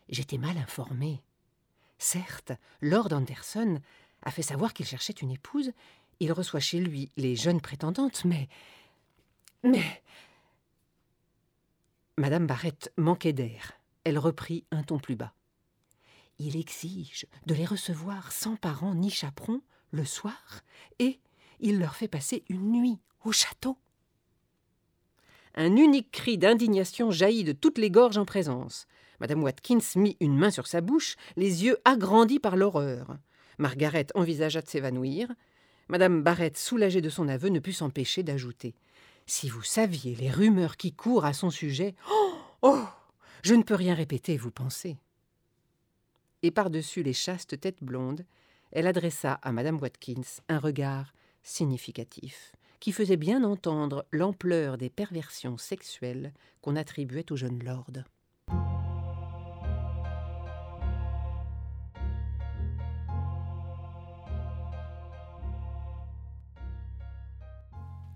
J'étais 0.09 0.39
mal 0.39 0.57
informée. 0.57 1.23
Certes, 1.99 2.53
Lord 2.81 3.13
Anderson 3.13 3.83
a 4.23 4.31
fait 4.31 4.41
savoir 4.41 4.73
qu'il 4.73 4.87
cherchait 4.87 5.13
une 5.13 5.31
épouse. 5.31 5.73
Il 6.21 6.33
reçoit 6.33 6.59
chez 6.59 6.81
lui 6.81 7.11
les 7.19 7.37
jeunes 7.37 7.61
prétendantes, 7.61 8.25
mais. 8.25 8.49
Mais 9.63 10.03
Madame 12.17 12.47
Barrette 12.47 12.95
manquait 12.97 13.35
d'air. 13.35 13.73
Elle 14.05 14.19
reprit 14.19 14.65
un 14.71 14.85
ton 14.85 14.99
plus 14.99 15.17
bas. 15.17 15.35
Il 16.39 16.57
exige 16.57 17.27
de 17.45 17.53
les 17.53 17.67
recevoir 17.67 18.33
sans 18.33 18.57
parents 18.57 18.95
ni 18.95 19.11
chaperons 19.11 19.61
le 19.91 20.07
soir, 20.07 20.63
et 20.99 21.21
il 21.61 21.79
leur 21.79 21.97
fait 21.97 22.09
passer 22.09 22.45
une 22.49 22.73
nuit 22.73 22.99
au 23.25 23.33
château. 23.33 23.77
Un 25.55 25.77
unique 25.77 26.11
cri 26.13 26.39
d'indignation 26.39 27.11
jaillit 27.11 27.45
de 27.45 27.53
toutes 27.53 27.79
les 27.79 27.91
gorges 27.91 28.19
en 28.19 28.25
présence. 28.25 28.87
Madame 29.21 29.43
Watkins 29.43 29.79
mit 29.97 30.17
une 30.21 30.37
main 30.37 30.51
sur 30.51 30.67
sa 30.67 30.81
bouche, 30.81 31.17
les 31.37 31.65
yeux 31.65 31.79
agrandis 31.85 32.39
par 32.39 32.57
l'horreur. 32.57 33.19
Margaret 33.59 34.07
envisagea 34.15 34.63
de 34.63 34.69
s'évanouir. 34.69 35.29
Madame 35.89 36.23
Barrett, 36.23 36.57
soulagée 36.57 37.01
de 37.01 37.09
son 37.09 37.29
aveu, 37.29 37.49
ne 37.49 37.59
put 37.59 37.73
s'empêcher 37.73 38.23
d'ajouter 38.23 38.75
si 39.29 39.51
vous 39.51 39.63
saviez 39.63 40.17
les 40.17 40.31
rumeurs 40.31 40.77
qui 40.77 40.93
courent 40.93 41.27
à 41.27 41.35
son 41.35 41.51
sujet. 41.51 41.95
Oh, 42.11 42.35
oh 42.63 42.85
Je 43.43 43.55
ne 43.55 43.63
peux 43.63 43.75
rien 43.75 43.95
répéter, 43.95 44.37
vous 44.37 44.51
pensez. 44.51 44.97
Et 46.43 46.51
par-dessus 46.51 47.03
les 47.03 47.13
chastes 47.13 47.61
têtes 47.61 47.83
blondes, 47.83 48.25
elle 48.73 48.87
adressa 48.87 49.35
à 49.43 49.53
madame 49.53 49.79
Watkins 49.81 50.41
un 50.49 50.59
regard 50.59 51.13
significatif, 51.43 52.53
qui 52.81 52.93
faisait 52.93 53.17
bien 53.17 53.45
entendre 53.45 54.07
l'ampleur 54.13 54.79
des 54.79 54.91
perversions 54.91 55.59
sexuelles 55.59 56.33
qu'on 56.61 56.77
attribuait 56.77 57.31
au 57.33 57.37
jeune 57.37 57.63
lord. 57.63 57.91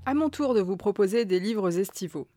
À 0.05 0.15
mon 0.15 0.31
tour 0.31 0.53
de 0.53 0.61
vous 0.61 0.77
proposer 0.77 1.25
des 1.25 1.39
livres 1.39 1.79
estivaux. 1.79 2.29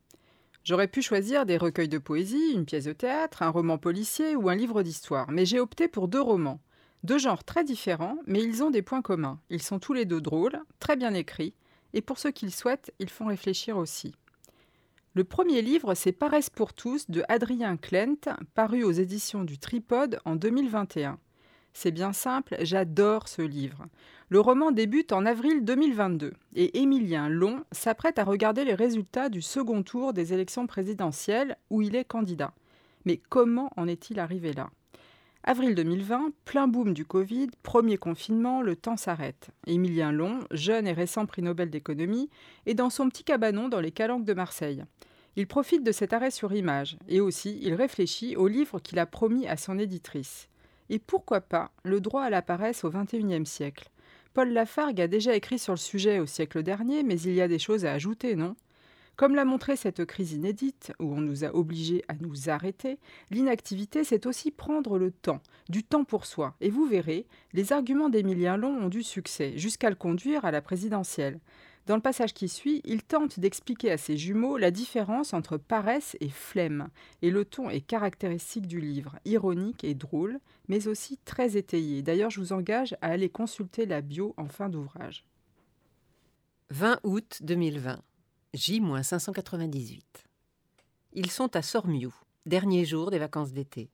J'aurais 0.62 0.88
pu 0.88 1.02
choisir 1.02 1.46
des 1.46 1.58
recueils 1.58 1.88
de 1.88 1.98
poésie, 1.98 2.52
une 2.54 2.64
pièce 2.64 2.84
de 2.84 2.92
théâtre, 2.92 3.42
un 3.42 3.50
roman 3.50 3.76
policier 3.76 4.34
ou 4.34 4.48
un 4.48 4.54
livre 4.54 4.82
d'histoire, 4.82 5.30
mais 5.30 5.46
j'ai 5.46 5.60
opté 5.60 5.86
pour 5.86 6.08
deux 6.08 6.20
romans. 6.20 6.60
Deux 7.06 7.18
genres 7.18 7.44
très 7.44 7.62
différents, 7.62 8.18
mais 8.26 8.42
ils 8.42 8.64
ont 8.64 8.70
des 8.70 8.82
points 8.82 9.00
communs. 9.00 9.38
Ils 9.48 9.62
sont 9.62 9.78
tous 9.78 9.92
les 9.92 10.06
deux 10.06 10.20
drôles, 10.20 10.58
très 10.80 10.96
bien 10.96 11.14
écrits, 11.14 11.54
et 11.94 12.00
pour 12.00 12.18
ceux 12.18 12.32
qui 12.32 12.46
le 12.46 12.50
souhaitent, 12.50 12.92
ils 12.98 13.10
font 13.10 13.26
réfléchir 13.26 13.76
aussi. 13.76 14.16
Le 15.14 15.22
premier 15.22 15.62
livre, 15.62 15.94
c'est 15.94 16.10
Paresse 16.10 16.50
pour 16.50 16.72
tous 16.72 17.08
de 17.08 17.22
Adrien 17.28 17.76
Klent, 17.76 18.34
paru 18.54 18.82
aux 18.82 18.90
éditions 18.90 19.44
du 19.44 19.56
Tripode 19.56 20.18
en 20.24 20.34
2021. 20.34 21.20
C'est 21.74 21.92
bien 21.92 22.12
simple, 22.12 22.56
j'adore 22.62 23.28
ce 23.28 23.42
livre. 23.42 23.86
Le 24.28 24.40
roman 24.40 24.72
débute 24.72 25.12
en 25.12 25.26
avril 25.26 25.64
2022 25.64 26.32
et 26.56 26.80
Émilien 26.80 27.28
Long 27.28 27.62
s'apprête 27.70 28.18
à 28.18 28.24
regarder 28.24 28.64
les 28.64 28.74
résultats 28.74 29.28
du 29.28 29.42
second 29.42 29.84
tour 29.84 30.12
des 30.12 30.32
élections 30.32 30.66
présidentielles 30.66 31.56
où 31.70 31.82
il 31.82 31.94
est 31.94 32.04
candidat. 32.04 32.52
Mais 33.04 33.20
comment 33.28 33.70
en 33.76 33.86
est-il 33.86 34.18
arrivé 34.18 34.52
là? 34.52 34.70
Avril 35.48 35.76
2020, 35.76 36.32
plein 36.44 36.66
boom 36.66 36.92
du 36.92 37.04
Covid, 37.04 37.50
premier 37.62 37.98
confinement, 37.98 38.62
le 38.62 38.74
temps 38.74 38.96
s'arrête. 38.96 39.50
Émilien 39.68 40.10
Long, 40.10 40.40
jeune 40.50 40.88
et 40.88 40.92
récent 40.92 41.24
prix 41.24 41.40
Nobel 41.40 41.70
d'économie, 41.70 42.28
est 42.66 42.74
dans 42.74 42.90
son 42.90 43.08
petit 43.08 43.22
cabanon 43.22 43.68
dans 43.68 43.78
les 43.78 43.92
Calanques 43.92 44.24
de 44.24 44.34
Marseille. 44.34 44.82
Il 45.36 45.46
profite 45.46 45.84
de 45.84 45.92
cet 45.92 46.12
arrêt 46.12 46.32
sur 46.32 46.52
image 46.52 46.98
et 47.06 47.20
aussi 47.20 47.60
il 47.62 47.74
réfléchit 47.74 48.34
au 48.34 48.48
livre 48.48 48.80
qu'il 48.80 48.98
a 48.98 49.06
promis 49.06 49.46
à 49.46 49.56
son 49.56 49.78
éditrice. 49.78 50.48
Et 50.90 50.98
pourquoi 50.98 51.40
pas 51.40 51.70
le 51.84 52.00
droit 52.00 52.24
à 52.24 52.30
la 52.30 52.42
paresse 52.42 52.82
au 52.82 52.90
XXIe 52.90 53.46
siècle? 53.46 53.88
Paul 54.34 54.48
Lafargue 54.48 55.00
a 55.00 55.06
déjà 55.06 55.36
écrit 55.36 55.60
sur 55.60 55.74
le 55.74 55.78
sujet 55.78 56.18
au 56.18 56.26
siècle 56.26 56.64
dernier, 56.64 57.04
mais 57.04 57.20
il 57.20 57.34
y 57.34 57.40
a 57.40 57.46
des 57.46 57.60
choses 57.60 57.84
à 57.84 57.92
ajouter, 57.92 58.34
non? 58.34 58.56
Comme 59.16 59.34
l'a 59.34 59.46
montré 59.46 59.76
cette 59.76 60.04
crise 60.04 60.32
inédite, 60.32 60.92
où 61.00 61.14
on 61.14 61.22
nous 61.22 61.44
a 61.44 61.54
obligés 61.54 62.04
à 62.08 62.14
nous 62.20 62.50
arrêter, 62.50 62.98
l'inactivité, 63.30 64.04
c'est 64.04 64.26
aussi 64.26 64.50
prendre 64.50 64.98
le 64.98 65.10
temps, 65.10 65.40
du 65.70 65.82
temps 65.82 66.04
pour 66.04 66.26
soi. 66.26 66.54
Et 66.60 66.68
vous 66.68 66.84
verrez, 66.84 67.26
les 67.54 67.72
arguments 67.72 68.10
d'Émilien 68.10 68.58
Long 68.58 68.76
ont 68.76 68.88
du 68.90 69.02
succès, 69.02 69.56
jusqu'à 69.56 69.88
le 69.88 69.96
conduire 69.96 70.44
à 70.44 70.50
la 70.50 70.60
présidentielle. 70.60 71.40
Dans 71.86 71.94
le 71.94 72.02
passage 72.02 72.34
qui 72.34 72.48
suit, 72.48 72.82
il 72.84 73.04
tente 73.04 73.40
d'expliquer 73.40 73.90
à 73.90 73.96
ses 73.96 74.18
jumeaux 74.18 74.58
la 74.58 74.70
différence 74.70 75.32
entre 75.32 75.56
paresse 75.56 76.16
et 76.20 76.28
flemme, 76.28 76.88
et 77.22 77.30
le 77.30 77.46
ton 77.46 77.70
est 77.70 77.80
caractéristique 77.80 78.66
du 78.66 78.80
livre, 78.80 79.18
ironique 79.24 79.84
et 79.84 79.94
drôle, 79.94 80.40
mais 80.68 80.88
aussi 80.88 81.16
très 81.24 81.56
étayé. 81.56 82.02
D'ailleurs, 82.02 82.30
je 82.30 82.40
vous 82.40 82.52
engage 82.52 82.94
à 83.00 83.06
aller 83.06 83.30
consulter 83.30 83.86
la 83.86 84.02
bio 84.02 84.34
en 84.36 84.48
fin 84.48 84.68
d'ouvrage. 84.68 85.24
20 86.70 86.98
août 87.04 87.38
2020, 87.42 88.02
J-598. 88.56 90.00
Ils 91.12 91.30
sont 91.30 91.54
à 91.54 91.60
Sormiou, 91.60 92.14
dernier 92.46 92.86
jour 92.86 93.10
des 93.10 93.18
vacances 93.18 93.52
d'été. 93.52 93.90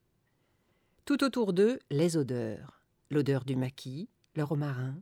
Tout 1.05 1.25
autour 1.25 1.53
d'eux, 1.53 1.81
les 1.91 2.17
odeurs. 2.17 2.81
L'odeur 3.11 3.45
du 3.45 3.57
maquis, 3.57 4.09
le 4.37 4.45
romarin, 4.45 4.97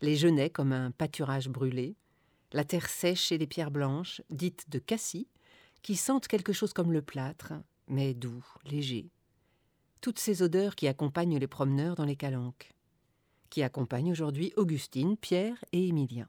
les 0.00 0.16
genêts 0.16 0.48
comme 0.48 0.72
un 0.72 0.92
pâturage 0.92 1.50
brûlé, 1.50 1.94
la 2.52 2.64
terre 2.64 2.88
sèche 2.88 3.32
et 3.32 3.38
les 3.38 3.46
pierres 3.46 3.70
blanches, 3.70 4.22
dites 4.30 4.70
de 4.70 4.78
cassis, 4.78 5.28
qui 5.82 5.96
sentent 5.96 6.26
quelque 6.26 6.54
chose 6.54 6.72
comme 6.72 6.90
le 6.90 7.02
plâtre, 7.02 7.52
mais 7.88 8.14
doux, 8.14 8.46
léger. 8.64 9.10
Toutes 10.00 10.18
ces 10.18 10.42
odeurs 10.42 10.74
qui 10.74 10.88
accompagnent 10.88 11.38
les 11.38 11.46
promeneurs 11.46 11.96
dans 11.96 12.06
les 12.06 12.16
calanques, 12.16 12.72
qui 13.50 13.62
accompagnent 13.62 14.10
aujourd'hui 14.10 14.54
Augustine, 14.56 15.18
Pierre 15.18 15.62
et 15.72 15.86
Émilien. 15.88 16.28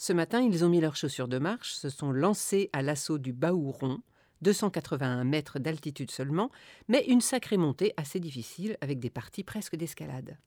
Ce 0.00 0.12
matin, 0.12 0.40
ils 0.40 0.64
ont 0.64 0.68
mis 0.68 0.80
leurs 0.80 0.94
chaussures 0.94 1.26
de 1.26 1.38
marche, 1.38 1.74
se 1.74 1.90
sont 1.90 2.12
lancés 2.12 2.70
à 2.72 2.82
l'assaut 2.82 3.18
du 3.18 3.32
Baouron, 3.32 4.00
281 4.42 5.24
mètres 5.24 5.58
d'altitude 5.58 6.12
seulement, 6.12 6.52
mais 6.86 7.04
une 7.06 7.20
sacrée 7.20 7.56
montée 7.56 7.94
assez 7.96 8.20
difficile 8.20 8.76
avec 8.80 9.00
des 9.00 9.10
parties 9.10 9.42
presque 9.42 9.74
d'escalade. 9.74 10.38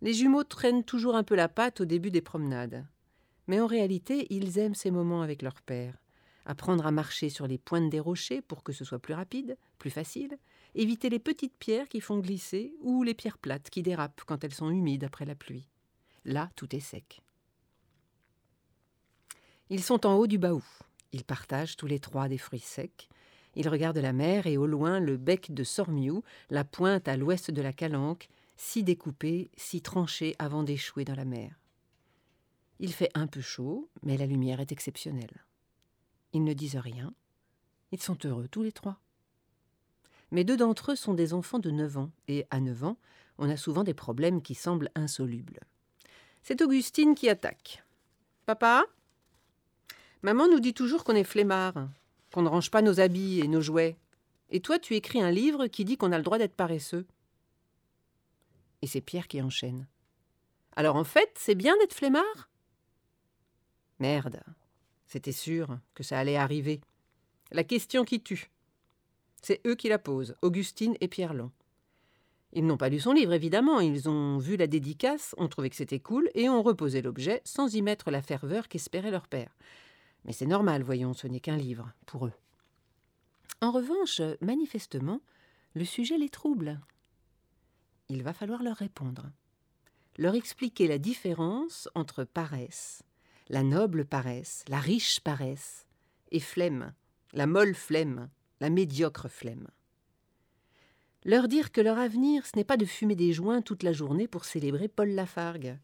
Les 0.00 0.14
jumeaux 0.14 0.44
traînent 0.44 0.82
toujours 0.82 1.14
un 1.14 1.24
peu 1.24 1.34
la 1.34 1.50
patte 1.50 1.82
au 1.82 1.84
début 1.84 2.10
des 2.10 2.22
promenades. 2.22 2.86
Mais 3.48 3.60
en 3.60 3.66
réalité, 3.66 4.26
ils 4.30 4.58
aiment 4.58 4.74
ces 4.74 4.90
moments 4.90 5.20
avec 5.20 5.42
leur 5.42 5.60
père. 5.60 5.94
Apprendre 6.46 6.86
à 6.86 6.90
marcher 6.90 7.28
sur 7.28 7.46
les 7.46 7.58
pointes 7.58 7.90
des 7.90 8.00
rochers 8.00 8.40
pour 8.40 8.62
que 8.62 8.72
ce 8.72 8.86
soit 8.86 8.98
plus 8.98 9.14
rapide, 9.14 9.58
plus 9.78 9.90
facile, 9.90 10.38
éviter 10.74 11.10
les 11.10 11.18
petites 11.18 11.58
pierres 11.58 11.88
qui 11.90 12.00
font 12.00 12.18
glisser 12.18 12.74
ou 12.80 13.02
les 13.02 13.14
pierres 13.14 13.38
plates 13.38 13.68
qui 13.68 13.82
dérapent 13.82 14.22
quand 14.24 14.42
elles 14.42 14.54
sont 14.54 14.70
humides 14.70 15.04
après 15.04 15.26
la 15.26 15.34
pluie. 15.34 15.68
Là, 16.24 16.50
tout 16.56 16.74
est 16.74 16.80
sec. 16.80 17.22
Ils 19.70 19.82
sont 19.82 20.06
en 20.06 20.14
haut 20.14 20.26
du 20.26 20.38
baou. 20.38 20.64
Ils 21.12 21.24
partagent 21.24 21.76
tous 21.76 21.86
les 21.86 22.00
trois 22.00 22.28
des 22.28 22.38
fruits 22.38 22.60
secs. 22.60 23.08
Ils 23.54 23.68
regardent 23.68 23.98
la 23.98 24.12
mer 24.12 24.46
et 24.46 24.56
au 24.56 24.66
loin 24.66 25.00
le 25.00 25.16
bec 25.16 25.52
de 25.52 25.64
Sormiou, 25.64 26.22
la 26.50 26.64
pointe 26.64 27.08
à 27.08 27.16
l'ouest 27.16 27.50
de 27.50 27.62
la 27.62 27.72
Calanque, 27.72 28.28
si 28.56 28.82
découpé, 28.82 29.50
si 29.56 29.82
tranché 29.82 30.34
avant 30.38 30.62
d'échouer 30.62 31.04
dans 31.04 31.14
la 31.14 31.24
mer. 31.24 31.58
Il 32.78 32.92
fait 32.92 33.10
un 33.14 33.26
peu 33.26 33.40
chaud, 33.40 33.88
mais 34.02 34.16
la 34.16 34.26
lumière 34.26 34.60
est 34.60 34.72
exceptionnelle. 34.72 35.44
Ils 36.32 36.44
ne 36.44 36.52
disent 36.52 36.76
rien. 36.76 37.12
Ils 37.92 38.02
sont 38.02 38.18
heureux 38.24 38.48
tous 38.48 38.62
les 38.62 38.72
trois. 38.72 38.98
Mais 40.30 40.44
deux 40.44 40.56
d'entre 40.56 40.92
eux 40.92 40.96
sont 40.96 41.12
des 41.12 41.34
enfants 41.34 41.58
de 41.58 41.70
9 41.70 41.98
ans, 41.98 42.10
et 42.26 42.46
à 42.50 42.58
9 42.58 42.84
ans, 42.84 42.96
on 43.38 43.50
a 43.50 43.56
souvent 43.56 43.84
des 43.84 43.94
problèmes 43.94 44.40
qui 44.40 44.54
semblent 44.54 44.90
insolubles. 44.94 45.60
C'est 46.42 46.62
Augustine 46.62 47.14
qui 47.14 47.28
attaque. 47.28 47.84
Papa? 48.46 48.84
Maman 50.22 50.48
nous 50.48 50.60
dit 50.60 50.74
toujours 50.74 51.04
qu'on 51.04 51.16
est 51.16 51.24
flemmard, 51.24 51.88
qu'on 52.32 52.42
ne 52.42 52.48
range 52.48 52.70
pas 52.70 52.82
nos 52.82 53.00
habits 53.00 53.40
et 53.40 53.48
nos 53.48 53.60
jouets. 53.60 53.96
Et 54.50 54.60
toi, 54.60 54.78
tu 54.78 54.94
écris 54.94 55.20
un 55.20 55.30
livre 55.30 55.66
qui 55.66 55.84
dit 55.84 55.96
qu'on 55.96 56.12
a 56.12 56.18
le 56.18 56.24
droit 56.24 56.38
d'être 56.38 56.54
paresseux 56.54 57.06
et 58.82 58.86
c'est 58.86 59.00
Pierre 59.00 59.28
qui 59.28 59.40
enchaîne. 59.40 59.86
Alors 60.76 60.96
en 60.96 61.04
fait, 61.04 61.30
c'est 61.38 61.54
bien 61.54 61.76
d'être 61.78 61.94
flemmard? 61.94 62.50
Merde, 64.00 64.42
c'était 65.06 65.32
sûr 65.32 65.78
que 65.94 66.02
ça 66.02 66.18
allait 66.18 66.36
arriver. 66.36 66.80
La 67.52 67.64
question 67.64 68.04
qui 68.04 68.20
tue. 68.20 68.50
C'est 69.40 69.60
eux 69.66 69.74
qui 69.74 69.88
la 69.88 69.98
posent, 69.98 70.36
Augustine 70.42 70.96
et 71.00 71.08
Pierre 71.08 71.34
Long. 71.34 71.52
Ils 72.52 72.66
n'ont 72.66 72.76
pas 72.76 72.88
lu 72.88 73.00
son 73.00 73.12
livre, 73.12 73.32
évidemment, 73.32 73.80
ils 73.80 74.08
ont 74.08 74.38
vu 74.38 74.56
la 74.56 74.66
dédicace, 74.66 75.34
ont 75.38 75.48
trouvé 75.48 75.70
que 75.70 75.76
c'était 75.76 76.00
cool 76.00 76.28
et 76.34 76.48
ont 76.48 76.62
reposé 76.62 77.00
l'objet 77.00 77.40
sans 77.44 77.74
y 77.74 77.80
mettre 77.80 78.10
la 78.10 78.20
ferveur 78.20 78.68
qu'espérait 78.68 79.10
leur 79.10 79.26
père. 79.26 79.56
Mais 80.24 80.32
c'est 80.32 80.46
normal, 80.46 80.82
voyons, 80.82 81.14
ce 81.14 81.26
n'est 81.26 81.40
qu'un 81.40 81.56
livre, 81.56 81.92
pour 82.06 82.26
eux. 82.26 82.32
En 83.60 83.70
revanche, 83.70 84.20
manifestement, 84.40 85.20
le 85.74 85.84
sujet 85.84 86.18
les 86.18 86.28
trouble 86.28 86.80
il 88.12 88.22
va 88.22 88.32
falloir 88.32 88.62
leur 88.62 88.76
répondre. 88.76 89.30
Leur 90.18 90.34
expliquer 90.34 90.86
la 90.86 90.98
différence 90.98 91.88
entre 91.94 92.24
paresse, 92.24 93.02
la 93.48 93.62
noble 93.62 94.04
paresse, 94.04 94.64
la 94.68 94.78
riche 94.78 95.20
paresse, 95.20 95.86
et 96.30 96.40
flemme, 96.40 96.92
la 97.32 97.46
molle 97.46 97.74
flemme, 97.74 98.28
la 98.60 98.68
médiocre 98.68 99.28
flemme. 99.28 99.68
Leur 101.24 101.48
dire 101.48 101.72
que 101.72 101.80
leur 101.80 101.98
avenir, 101.98 102.46
ce 102.46 102.56
n'est 102.56 102.64
pas 102.64 102.76
de 102.76 102.84
fumer 102.84 103.14
des 103.14 103.32
joints 103.32 103.62
toute 103.62 103.82
la 103.82 103.92
journée 103.92 104.28
pour 104.28 104.44
célébrer 104.44 104.88
Paul 104.88 105.10
Lafargue, 105.10 105.78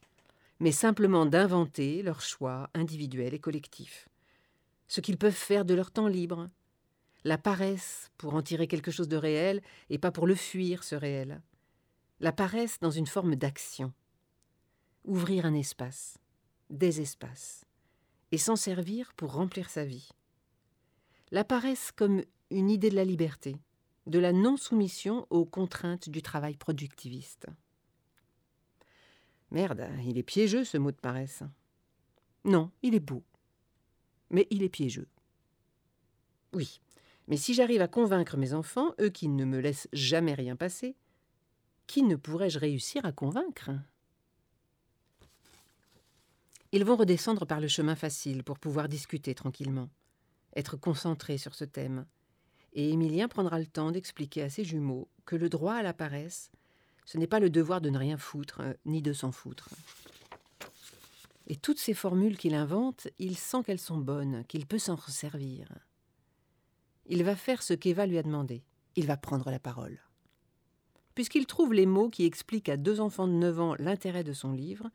mais 0.61 0.73
simplement 0.73 1.27
d'inventer 1.27 2.03
leur 2.03 2.21
choix 2.21 2.69
individuel 2.75 3.33
et 3.35 3.39
collectif, 3.39 4.08
ce 4.89 5.01
qu'ils 5.01 5.19
peuvent 5.19 5.33
faire 5.33 5.65
de 5.65 5.75
leur 5.75 5.91
temps 5.91 6.09
libre, 6.09 6.49
la 7.25 7.39
paresse 7.39 8.11
pour 8.17 8.35
en 8.35 8.43
tirer 8.43 8.67
quelque 8.67 8.91
chose 8.91 9.09
de 9.09 9.17
réel 9.17 9.63
et 9.91 9.99
pas 9.99 10.11
pour 10.11 10.27
le 10.27 10.35
fuir, 10.35 10.83
ce 10.83 10.95
réel, 10.95 11.43
la 12.21 12.33
paresse 12.33 12.81
dans 12.81 12.91
une 12.91 13.07
forme 13.07 13.37
d'action. 13.37 13.93
Ouvrir 15.05 15.47
un 15.47 15.55
espace, 15.55 16.19
des 16.71 17.01
espaces, 17.01 17.65
et 18.33 18.39
s'en 18.39 18.57
servir 18.57 19.13
pour 19.15 19.33
remplir 19.33 19.71
sa 19.71 19.85
vie. 19.85 20.11
La 21.31 21.45
paresse 21.45 21.93
comme 21.93 22.23
une 22.51 22.71
idée 22.71 22.91
de 22.91 22.97
la 22.97 23.05
liberté, 23.05 23.57
de 24.07 24.19
la 24.19 24.33
non-soumission 24.33 25.27
aux 25.31 25.45
contraintes 25.45 26.09
du 26.09 26.23
travail 26.23 26.57
productiviste. 26.57 27.47
Merde, 29.51 29.89
il 30.05 30.19
est 30.19 30.23
piégeux 30.23 30.65
ce 30.65 30.79
mot 30.79 30.91
de 30.91 30.97
paresse. 30.97 31.43
Non, 32.45 32.71
il 32.83 32.95
est 32.95 33.01
beau. 33.01 33.23
Mais 34.31 34.47
il 34.51 34.63
est 34.63 34.69
piégeux. 34.69 35.09
Oui, 36.53 36.81
mais 37.29 37.37
si 37.37 37.55
j'arrive 37.55 37.83
à 37.83 37.89
convaincre 37.89 38.37
mes 38.37 38.55
enfants, 38.55 38.95
eux 39.01 39.11
qui 39.11 39.29
ne 39.29 39.45
me 39.45 39.59
laissent 39.59 39.89
jamais 39.93 40.35
rien 40.35 40.57
passer, 40.57 40.97
qui 41.87 42.03
ne 42.03 42.17
pourrais-je 42.17 42.59
réussir 42.59 43.05
à 43.05 43.13
convaincre? 43.13 43.71
Ils 46.73 46.85
vont 46.85 46.97
redescendre 46.97 47.47
par 47.47 47.61
le 47.61 47.69
chemin 47.69 47.97
facile 47.97 48.45
pour 48.45 48.59
pouvoir 48.59 48.89
discuter 48.89 49.35
tranquillement, 49.35 49.89
être 50.57 50.77
concentrés 50.77 51.39
sur 51.39 51.55
ce 51.55 51.65
thème. 51.65 52.07
Et 52.75 52.91
Émilien 52.91 53.29
prendra 53.29 53.59
le 53.59 53.67
temps 53.67 53.91
d'expliquer 53.91 54.43
à 54.43 54.51
ses 54.51 54.65
jumeaux 54.65 55.09
que 55.25 55.37
le 55.37 55.49
droit 55.49 55.75
à 55.75 55.83
la 55.83 55.95
paresse, 55.95 56.51
ce 57.07 57.17
n'est 57.17 57.27
pas 57.27 57.41
le 57.41 57.49
devoir 57.49 57.81
de 57.81 57.89
ne 57.89 57.97
rien 57.97 58.19
foutre, 58.19 58.61
euh, 58.61 58.75
ni 58.85 59.01
de 59.01 59.15
s'en 59.15 59.33
foutre. 59.33 59.71
Et 61.49 61.57
toutes 61.57 61.79
ces 61.79 61.95
formules 61.95 62.37
qu'il 62.37 62.55
invente, 62.55 63.09
il 63.19 63.37
sent 63.37 63.63
qu'elles 63.65 63.79
sont 63.79 63.97
bonnes, 63.97 64.45
qu'il 64.49 64.67
peut 64.67 64.79
s'en 64.79 64.97
resservir. 64.97 65.73
Il 67.07 67.25
va 67.25 67.35
faire 67.35 67.63
ce 67.63 67.73
qu'Eva 67.73 68.07
lui 68.07 68.19
a 68.19 68.23
demandé. 68.23 68.63
Il 68.97 69.07
va 69.07 69.17
prendre 69.17 69.51
la 69.51 69.59
parole. 69.59 69.99
Puisqu'il 71.15 71.47
trouve 71.47 71.73
les 71.73 71.87
mots 71.87 72.11
qui 72.11 72.27
expliquent 72.27 72.69
à 72.69 72.77
deux 72.77 73.01
enfants 73.01 73.27
de 73.27 73.33
9 73.33 73.61
ans 73.61 73.75
l'intérêt 73.79 74.25
de 74.25 74.35
son 74.35 74.53
livre, 74.53 74.91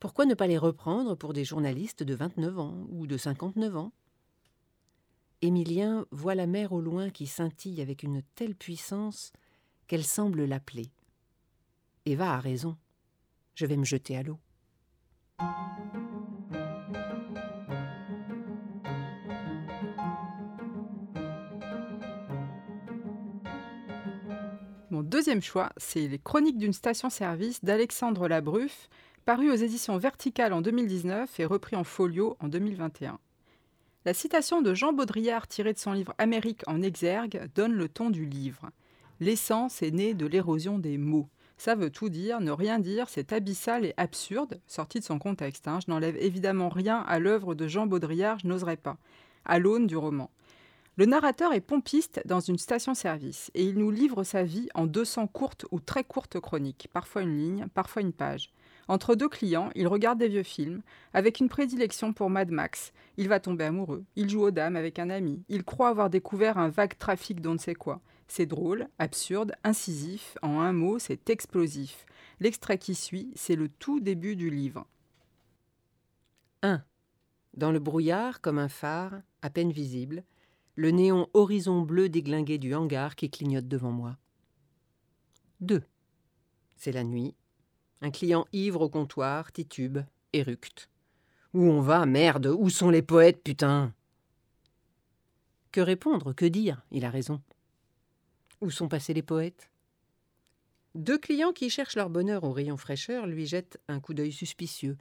pourquoi 0.00 0.26
ne 0.26 0.34
pas 0.34 0.48
les 0.48 0.58
reprendre 0.58 1.14
pour 1.14 1.32
des 1.32 1.44
journalistes 1.44 2.02
de 2.02 2.14
29 2.14 2.58
ans 2.58 2.86
ou 2.90 3.06
de 3.06 3.16
59 3.16 3.76
ans? 3.76 3.92
Émilien 5.42 6.06
voit 6.10 6.34
la 6.34 6.48
mer 6.48 6.72
au 6.72 6.80
loin 6.80 7.08
qui 7.10 7.26
scintille 7.26 7.80
avec 7.80 8.02
une 8.02 8.22
telle 8.34 8.56
puissance 8.56 9.32
qu'elle 9.86 10.04
semble 10.04 10.44
l'appeler. 10.44 10.90
Eva 12.04 12.32
a 12.32 12.40
raison. 12.40 12.76
Je 13.54 13.64
vais 13.64 13.76
me 13.76 13.84
jeter 13.84 14.16
à 14.16 14.24
l'eau. 14.24 14.40
Mon 24.90 25.02
deuxième 25.02 25.42
choix, 25.42 25.70
c'est 25.76 26.06
Les 26.06 26.18
Chroniques 26.18 26.58
d'une 26.58 26.72
station-service 26.72 27.64
d'Alexandre 27.64 28.28
Labruffe, 28.28 28.88
paru 29.24 29.50
aux 29.50 29.56
éditions 29.56 29.96
Verticales 29.96 30.52
en 30.52 30.60
2019 30.60 31.40
et 31.40 31.46
repris 31.46 31.74
en 31.74 31.84
folio 31.84 32.36
en 32.38 32.48
2021. 32.48 33.18
La 34.04 34.14
citation 34.14 34.62
de 34.62 34.72
Jean 34.72 34.92
Baudrillard 34.92 35.48
tirée 35.48 35.72
de 35.72 35.78
son 35.78 35.94
livre 35.94 36.14
Amérique 36.18 36.62
en 36.68 36.80
exergue 36.82 37.48
donne 37.56 37.72
le 37.72 37.88
ton 37.88 38.10
du 38.10 38.24
livre. 38.24 38.70
L'essence 39.18 39.82
est 39.82 39.90
née 39.90 40.14
de 40.14 40.26
l'érosion 40.26 40.78
des 40.78 40.98
mots. 40.98 41.28
Ça 41.56 41.74
veut 41.74 41.90
tout 41.90 42.08
dire, 42.08 42.40
ne 42.40 42.50
rien 42.50 42.78
dire, 42.78 43.08
c'est 43.08 43.32
abyssal 43.32 43.84
et 43.84 43.94
absurde, 43.96 44.60
sorti 44.66 44.98
de 44.98 45.04
son 45.04 45.18
contexte. 45.18 45.68
Hein. 45.68 45.78
Je 45.86 45.90
n'enlève 45.90 46.16
évidemment 46.16 46.68
rien 46.68 47.00
à 47.06 47.18
l'œuvre 47.18 47.54
de 47.54 47.68
Jean 47.68 47.86
Baudrillard, 47.86 48.38
je 48.40 48.48
n'oserais 48.48 48.76
pas, 48.76 48.96
à 49.44 49.58
l'aune 49.58 49.86
du 49.86 49.96
roman. 49.96 50.30
Le 50.96 51.06
narrateur 51.06 51.52
est 51.52 51.60
pompiste 51.60 52.22
dans 52.24 52.38
une 52.38 52.58
station-service 52.58 53.50
et 53.54 53.64
il 53.64 53.78
nous 53.78 53.90
livre 53.90 54.22
sa 54.22 54.44
vie 54.44 54.68
en 54.74 54.86
200 54.86 55.26
courtes 55.26 55.66
ou 55.72 55.80
très 55.80 56.04
courtes 56.04 56.38
chroniques, 56.38 56.88
parfois 56.92 57.22
une 57.22 57.36
ligne, 57.36 57.66
parfois 57.74 58.02
une 58.02 58.12
page. 58.12 58.52
Entre 58.86 59.14
deux 59.14 59.28
clients, 59.28 59.70
il 59.74 59.88
regarde 59.88 60.18
des 60.18 60.28
vieux 60.28 60.42
films, 60.42 60.82
avec 61.12 61.40
une 61.40 61.48
prédilection 61.48 62.12
pour 62.12 62.30
Mad 62.30 62.50
Max. 62.50 62.92
Il 63.16 63.28
va 63.28 63.40
tomber 63.40 63.64
amoureux. 63.64 64.04
Il 64.14 64.28
joue 64.28 64.42
aux 64.42 64.50
dames 64.50 64.76
avec 64.76 64.98
un 64.98 65.10
ami. 65.10 65.42
Il 65.48 65.64
croit 65.64 65.88
avoir 65.88 66.10
découvert 66.10 66.58
un 66.58 66.68
vague 66.68 66.96
trafic 66.98 67.40
d'on 67.40 67.54
ne 67.54 67.58
sait 67.58 67.74
quoi. 67.74 68.00
C'est 68.26 68.46
drôle, 68.46 68.88
absurde, 68.98 69.52
incisif. 69.64 70.36
En 70.42 70.60
un 70.60 70.72
mot, 70.72 70.98
c'est 70.98 71.30
explosif. 71.30 72.06
L'extrait 72.40 72.78
qui 72.78 72.94
suit, 72.94 73.32
c'est 73.36 73.56
le 73.56 73.68
tout 73.68 74.00
début 74.00 74.36
du 74.36 74.50
livre. 74.50 74.86
1. 76.62 76.82
Dans 77.54 77.70
le 77.70 77.78
brouillard, 77.78 78.40
comme 78.40 78.58
un 78.58 78.68
phare, 78.68 79.20
à 79.42 79.50
peine 79.50 79.70
visible, 79.70 80.24
le 80.74 80.90
néon 80.90 81.28
horizon 81.34 81.82
bleu 81.82 82.08
déglingué 82.08 82.58
du 82.58 82.74
hangar 82.74 83.14
qui 83.14 83.30
clignote 83.30 83.68
devant 83.68 83.92
moi. 83.92 84.16
2. 85.60 85.82
C'est 86.76 86.92
la 86.92 87.04
nuit, 87.04 87.34
un 88.00 88.10
client 88.10 88.46
ivre 88.52 88.80
au 88.80 88.88
comptoir, 88.88 89.52
titube, 89.52 89.98
éructe. 90.32 90.90
Où 91.52 91.62
on 91.62 91.80
va, 91.80 92.04
merde? 92.04 92.46
Où 92.46 92.68
sont 92.68 92.90
les 92.90 93.02
poètes, 93.02 93.42
putain? 93.42 93.94
Que 95.70 95.80
répondre? 95.80 96.32
Que 96.32 96.46
dire? 96.46 96.84
Il 96.90 97.04
a 97.04 97.10
raison. 97.10 97.40
Où 98.64 98.70
sont 98.70 98.88
passés 98.88 99.12
les 99.12 99.20
poètes? 99.20 99.68
Deux 100.94 101.18
clients 101.18 101.52
qui 101.52 101.68
cherchent 101.68 101.96
leur 101.96 102.08
bonheur 102.08 102.44
au 102.44 102.52
rayon 102.52 102.78
fraîcheur 102.78 103.26
lui 103.26 103.44
jettent 103.44 103.78
un 103.88 104.00
coup 104.00 104.14
d'œil 104.14 104.32
suspicieux. 104.32 104.96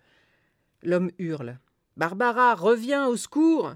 L'homme 0.81 1.11
hurle. 1.17 1.59
Barbara, 1.95 2.55
reviens 2.55 3.07
au 3.07 3.15
secours 3.15 3.73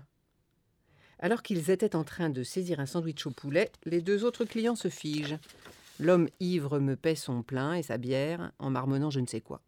Alors 1.20 1.42
qu'ils 1.42 1.72
étaient 1.72 1.96
en 1.96 2.04
train 2.04 2.30
de 2.30 2.44
saisir 2.44 2.82
un 2.82 2.86
sandwich 2.86 3.26
au 3.28 3.32
poulet, 3.32 3.72
les 3.86 4.02
deux 4.02 4.26
autres 4.26 4.44
clients 4.44 4.76
se 4.76 4.90
figent. 4.90 5.40
L'homme 6.02 6.28
ivre 6.42 6.80
me 6.80 6.98
paie 6.98 7.16
son 7.16 7.42
plein 7.42 7.76
et 7.76 7.84
sa 7.84 7.98
bière 7.98 8.52
en 8.60 8.70
marmonnant 8.70 9.10
je 9.10 9.22
ne 9.22 9.26
sais 9.26 9.40
quoi. 9.40 9.62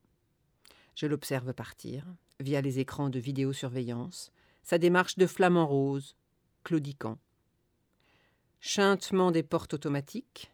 Je 0.95 1.05
l'observe 1.05 1.53
partir, 1.53 2.03
via 2.41 2.60
les 2.60 2.79
écrans 2.79 3.10
de 3.10 3.19
vidéosurveillance, 3.19 4.34
sa 4.63 4.79
démarche 4.79 5.17
de 5.17 5.27
flamant 5.27 5.65
rose, 5.65 6.17
claudiquant. 6.65 7.19
Chintement 8.62 9.32
des 9.32 9.43
portes 9.43 9.74
automatiques, 9.74 10.52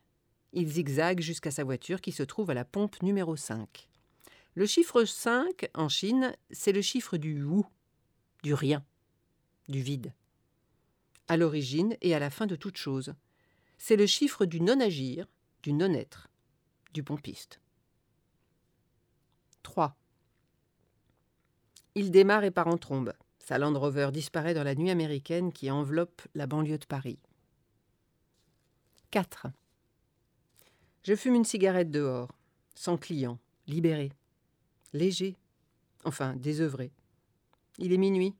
il 0.53 0.69
zigzague 0.69 1.21
jusqu'à 1.21 1.49
sa 1.49 1.63
voiture 1.63 2.01
qui 2.01 2.11
se 2.11 2.21
trouve 2.21 2.51
à 2.51 2.53
la 2.53 2.63
pompe 2.63 3.01
numéro 3.01 3.35
5. 3.35 3.89
Le 4.53 4.65
chiffre 4.67 5.03
5, 5.03 5.69
en 5.73 5.89
Chine, 5.89 6.35
c'est 6.51 6.71
le 6.71 6.81
chiffre 6.81 7.17
du 7.17 7.43
wu, 7.43 7.63
du 8.43 8.53
rien, 8.53 8.85
du 9.67 9.81
vide. 9.81 10.13
À 11.27 11.35
l'origine 11.35 11.97
et 12.01 12.13
à 12.13 12.19
la 12.19 12.29
fin 12.29 12.45
de 12.45 12.55
toute 12.55 12.77
chose. 12.77 13.15
C'est 13.79 13.95
le 13.95 14.05
chiffre 14.05 14.45
du 14.45 14.61
non-agir, 14.61 15.25
du 15.63 15.73
non-être, 15.73 16.29
du 16.93 17.03
pompiste. 17.03 17.59
3. 19.63 19.97
Il 21.95 22.11
démarre 22.11 22.43
et 22.43 22.51
part 22.51 22.67
en 22.67 22.77
trombe. 22.77 23.13
Sa 23.39 23.57
Land 23.57 23.77
Rover 23.77 24.09
disparaît 24.13 24.53
dans 24.53 24.63
la 24.63 24.75
nuit 24.75 24.91
américaine 24.91 25.51
qui 25.51 25.71
enveloppe 25.71 26.21
la 26.35 26.45
banlieue 26.45 26.77
de 26.77 26.85
Paris. 26.85 27.19
4. 29.15 29.47
Je 31.03 31.15
fume 31.15 31.35
une 31.35 31.45
cigarette 31.45 31.89
dehors, 31.89 32.35
sans 32.75 32.97
client, 32.97 33.39
libéré, 33.65 34.11
léger, 34.91 35.37
enfin 36.03 36.35
désœuvré. 36.35 36.91
Il 37.77 37.93
est 37.93 37.97
minuit. 37.97 38.35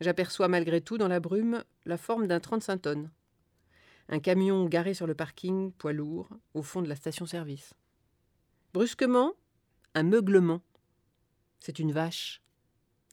J'aperçois 0.00 0.46
malgré 0.46 0.80
tout 0.82 0.98
dans 0.98 1.08
la 1.08 1.18
brume 1.18 1.64
la 1.84 1.98
forme 1.98 2.28
d'un 2.28 2.38
35 2.38 2.82
tonnes 2.82 3.10
un 4.08 4.20
camion 4.20 4.66
garé 4.66 4.94
sur 4.94 5.08
le 5.08 5.16
parking, 5.16 5.72
poids 5.72 5.92
lourd, 5.92 6.28
au 6.54 6.62
fond 6.62 6.80
de 6.82 6.88
la 6.88 6.94
station-service. 6.94 7.74
Brusquement, 8.72 9.32
un 9.96 10.04
meuglement. 10.04 10.60
C'est 11.58 11.80
une 11.80 11.90
vache. 11.90 12.40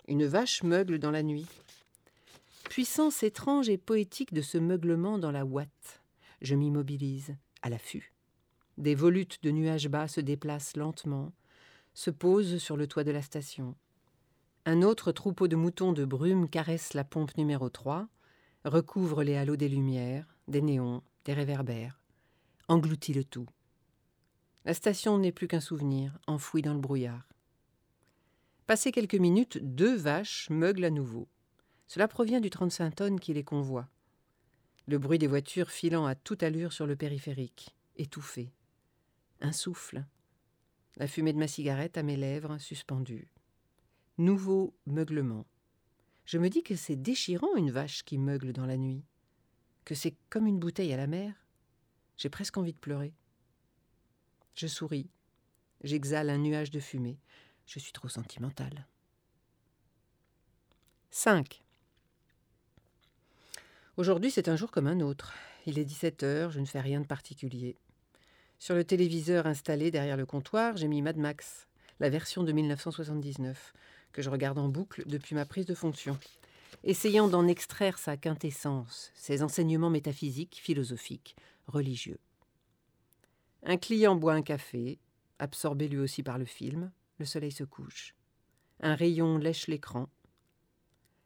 Une 0.07 0.27
vache 0.27 0.61
meugle 0.61 0.99
dans 0.99 1.11
la 1.11 1.23
nuit. 1.23 1.47
Puissance 2.65 3.23
étrange 3.23 3.69
et 3.69 3.79
poétique 3.79 4.33
de 4.33 4.43
ce 4.43 4.59
meuglement 4.59 5.17
dans 5.17 5.31
la 5.31 5.45
ouate. 5.45 5.98
Je 6.41 6.55
m'immobilise, 6.55 7.35
à 7.61 7.69
l'affût. 7.69 8.13
Des 8.77 8.95
volutes 8.95 9.43
de 9.43 9.51
nuages 9.51 9.89
bas 9.89 10.07
se 10.07 10.21
déplacent 10.21 10.77
lentement, 10.77 11.33
se 11.93 12.09
posent 12.09 12.59
sur 12.59 12.77
le 12.77 12.87
toit 12.87 13.03
de 13.03 13.11
la 13.11 13.21
station. 13.21 13.75
Un 14.65 14.81
autre 14.81 15.11
troupeau 15.11 15.47
de 15.47 15.55
moutons 15.55 15.91
de 15.91 16.05
brume 16.05 16.49
caresse 16.49 16.93
la 16.93 17.03
pompe 17.03 17.35
numéro 17.37 17.69
3, 17.69 18.07
recouvre 18.65 19.23
les 19.23 19.35
halos 19.35 19.57
des 19.57 19.69
lumières, 19.69 20.35
des 20.47 20.61
néons, 20.61 21.03
des 21.25 21.33
réverbères, 21.33 21.99
engloutit 22.67 23.13
le 23.13 23.23
tout. 23.23 23.47
La 24.65 24.73
station 24.73 25.17
n'est 25.17 25.31
plus 25.31 25.47
qu'un 25.47 25.59
souvenir, 25.59 26.17
enfoui 26.27 26.61
dans 26.61 26.73
le 26.73 26.79
brouillard. 26.79 27.27
Passé 28.67 28.91
quelques 28.91 29.15
minutes, 29.15 29.57
deux 29.61 29.95
vaches 29.95 30.49
meuglent 30.49 30.85
à 30.85 30.89
nouveau. 30.89 31.27
Cela 31.87 32.07
provient 32.07 32.39
du 32.39 32.49
35 32.49 32.95
tonnes 32.95 33.19
qui 33.19 33.33
les 33.33 33.43
convoie. 33.43 33.87
Le 34.89 34.97
bruit 34.97 35.19
des 35.19 35.27
voitures 35.27 35.69
filant 35.69 36.07
à 36.07 36.15
toute 36.15 36.41
allure 36.41 36.73
sur 36.73 36.87
le 36.87 36.95
périphérique, 36.95 37.75
étouffé. 37.95 38.51
Un 39.39 39.51
souffle. 39.51 40.03
La 40.95 41.05
fumée 41.05 41.31
de 41.31 41.37
ma 41.37 41.47
cigarette 41.47 41.95
à 41.95 42.01
mes 42.01 42.17
lèvres, 42.17 42.57
suspendue. 42.57 43.31
Nouveau 44.17 44.73
meuglement. 44.87 45.45
Je 46.25 46.39
me 46.39 46.49
dis 46.49 46.63
que 46.63 46.75
c'est 46.75 46.95
déchirant 46.95 47.55
une 47.55 47.69
vache 47.69 48.01
qui 48.01 48.17
meugle 48.17 48.51
dans 48.51 48.65
la 48.65 48.77
nuit 48.77 49.03
que 49.85 49.93
c'est 49.93 50.15
comme 50.31 50.47
une 50.47 50.57
bouteille 50.57 50.91
à 50.91 50.97
la 50.97 51.05
mer. 51.05 51.35
J'ai 52.17 52.29
presque 52.29 52.57
envie 52.57 52.73
de 52.73 52.79
pleurer. 52.79 53.13
Je 54.55 54.65
souris. 54.65 55.11
J'exhale 55.83 56.31
un 56.31 56.39
nuage 56.39 56.71
de 56.71 56.79
fumée. 56.79 57.19
Je 57.67 57.77
suis 57.77 57.91
trop 57.93 58.07
sentimentale. 58.07 58.87
5. 61.11 61.63
Aujourd'hui, 63.99 64.31
c'est 64.31 64.47
un 64.47 64.55
jour 64.55 64.71
comme 64.71 64.87
un 64.87 65.01
autre. 65.01 65.33
Il 65.65 65.77
est 65.77 65.83
17 65.83 66.23
heures, 66.23 66.51
je 66.51 66.61
ne 66.61 66.65
fais 66.65 66.79
rien 66.79 67.01
de 67.01 67.05
particulier. 67.05 67.75
Sur 68.57 68.73
le 68.73 68.85
téléviseur 68.85 69.45
installé 69.45 69.91
derrière 69.91 70.15
le 70.15 70.25
comptoir, 70.25 70.77
j'ai 70.77 70.87
mis 70.87 71.01
Mad 71.01 71.17
Max, 71.17 71.67
la 71.99 72.09
version 72.09 72.43
de 72.43 72.53
1979, 72.53 73.73
que 74.13 74.21
je 74.21 74.29
regarde 74.29 74.57
en 74.57 74.69
boucle 74.69 75.03
depuis 75.05 75.35
ma 75.35 75.45
prise 75.45 75.65
de 75.65 75.75
fonction 75.75 76.17
essayant 76.85 77.27
d'en 77.27 77.45
extraire 77.45 77.99
sa 77.99 78.15
quintessence, 78.15 79.11
ses 79.15 79.43
enseignements 79.43 79.89
métaphysiques, 79.89 80.61
philosophiques, 80.63 81.35
religieux. 81.67 82.19
Un 83.63 83.75
client 83.75 84.15
boit 84.15 84.31
un 84.31 84.43
café, 84.43 84.97
absorbé 85.39 85.89
lui 85.89 85.97
aussi 85.97 86.23
par 86.23 86.37
le 86.37 86.45
film, 86.45 86.89
le 87.17 87.25
soleil 87.25 87.51
se 87.51 87.65
couche. 87.65 88.15
Un 88.79 88.95
rayon 88.95 89.37
lèche 89.37 89.67
l'écran. 89.67 90.07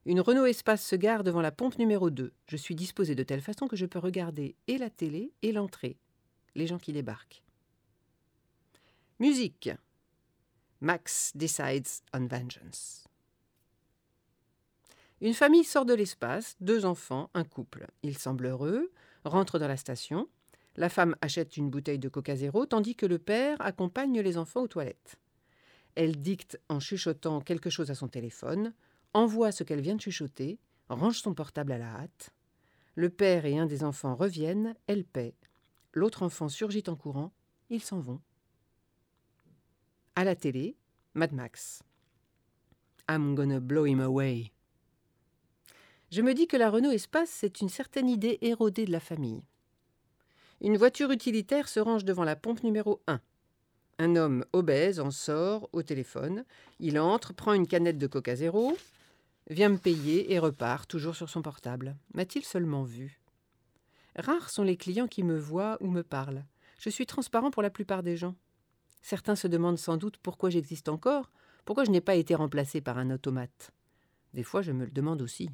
Une 0.06 0.20
Renault 0.20 0.46
Espace 0.46 0.86
se 0.86 0.98
gare 0.98 1.24
devant 1.24 1.42
la 1.42 1.52
pompe 1.52 1.78
numéro 1.78 2.10
2. 2.10 2.34
Je 2.50 2.58
suis 2.58 2.76
disposé 2.76 3.16
de 3.16 3.24
telle 3.24 3.42
façon 3.42 3.68
que 3.68 3.78
je 3.78 3.86
peux 3.86 4.00
regarder 4.00 4.56
et 4.68 4.78
la 4.78 4.90
télé 4.90 5.32
et 5.42 5.54
l'entrée, 5.54 5.98
les 6.56 6.68
gens 6.68 6.78
qui 6.78 6.92
débarquent. 6.92 7.42
Musique. 9.20 9.70
Max 10.82 11.32
decides 11.36 11.88
on 12.14 12.28
vengeance. 12.28 13.08
Une 15.22 15.34
famille 15.34 15.64
sort 15.64 15.86
de 15.86 15.94
l'espace, 15.94 16.58
deux 16.60 16.84
enfants, 16.84 17.30
un 17.34 17.46
couple. 17.46 17.88
Ils 18.02 18.18
semblent 18.18 18.48
heureux, 18.48 18.92
rentrent 19.24 19.58
dans 19.58 19.70
la 19.70 19.78
station. 19.78 20.28
La 20.76 20.90
femme 20.90 21.16
achète 21.22 21.56
une 21.56 21.70
bouteille 21.70 22.00
de 22.00 22.10
Coca 22.10 22.36
tandis 22.70 22.96
que 22.96 23.06
le 23.06 23.20
père 23.20 23.56
accompagne 23.62 24.20
les 24.20 24.38
enfants 24.38 24.64
aux 24.64 24.68
toilettes. 24.68 25.16
Elle 25.96 26.20
dicte 26.20 26.60
en 26.68 26.82
chuchotant 26.82 27.40
quelque 27.40 27.70
chose 27.70 27.90
à 27.90 27.96
son 27.96 28.10
téléphone, 28.10 28.74
envoie 29.14 29.52
ce 29.52 29.64
qu'elle 29.64 29.82
vient 29.82 29.96
de 29.96 30.02
chuchoter, 30.02 30.60
range 30.90 31.20
son 31.20 31.34
portable 31.34 31.72
à 31.72 31.78
la 31.78 31.94
hâte. 31.96 32.32
Le 32.96 33.10
père 33.10 33.46
et 33.46 33.58
un 33.58 33.66
des 33.66 33.84
enfants 33.84 34.16
reviennent, 34.16 34.76
elle 34.88 35.06
paie. 35.06 35.36
L'autre 35.94 36.24
enfant 36.24 36.50
surgit 36.50 36.84
en 36.88 36.96
courant, 36.96 37.32
ils 37.70 37.82
s'en 37.82 38.00
vont. 38.00 38.22
À 40.16 40.24
la 40.24 40.36
télé, 40.36 40.76
Mad 41.16 41.34
Max. 41.34 41.84
I'm 43.10 43.36
gonna 43.36 43.60
blow 43.60 43.86
him 43.86 44.00
away. 44.00 44.52
Je 46.12 46.22
me 46.22 46.34
dis 46.34 46.48
que 46.48 46.58
la 46.58 46.70
Renault 46.70 46.92
Espace, 46.92 47.30
c'est 47.30 47.62
une 47.62 47.70
certaine 47.70 48.08
idée 48.08 48.38
érodée 48.42 48.86
de 48.86 48.92
la 48.92 49.00
famille. 49.00 49.44
Une 50.62 50.78
voiture 50.78 51.12
utilitaire 51.12 51.68
se 51.68 51.80
range 51.80 52.06
devant 52.06 52.24
la 52.24 52.36
pompe 52.36 52.64
numéro 52.64 53.02
1. 53.08 53.20
Un 54.00 54.16
homme 54.16 54.46
obèse 54.54 55.00
en 55.00 55.12
sort 55.12 55.70
au 55.74 55.84
téléphone. 55.84 56.46
Il 56.80 57.00
entre, 57.00 57.34
prend 57.34 57.54
une 57.54 57.68
canette 57.68 57.98
de 57.98 58.08
Coca 58.08 58.36
Zéro, 58.36 58.78
vient 59.50 59.70
me 59.70 59.78
payer 59.78 60.34
et 60.34 60.40
repart, 60.40 60.90
toujours 60.90 61.16
sur 61.16 61.30
son 61.30 61.42
portable. 61.42 61.96
M'a-t-il 62.14 62.46
seulement 62.46 62.84
vu? 62.84 63.20
Rares 64.16 64.50
sont 64.50 64.64
les 64.64 64.78
clients 64.78 65.08
qui 65.08 65.24
me 65.24 65.38
voient 65.38 65.78
ou 65.82 65.88
me 65.90 66.04
parlent. 66.04 66.46
Je 66.80 66.90
suis 66.90 67.06
transparent 67.06 67.52
pour 67.52 67.64
la 67.64 67.70
plupart 67.70 68.04
des 68.04 68.18
gens. 68.18 68.36
Certains 69.02 69.36
se 69.36 69.48
demandent 69.48 69.78
sans 69.78 69.98
doute 69.98 70.18
pourquoi 70.18 70.50
j'existe 70.50 70.88
encore, 70.88 71.32
pourquoi 71.66 71.84
je 71.84 71.92
n'ai 71.92 72.02
pas 72.02 72.16
été 72.16 72.36
remplacé 72.36 72.82
par 72.82 72.98
un 72.98 73.10
automate. 73.12 73.72
Des 74.34 74.44
fois, 74.44 74.62
je 74.62 74.72
me 74.72 74.86
le 74.86 74.92
demande 74.92 75.22
aussi. 75.22 75.50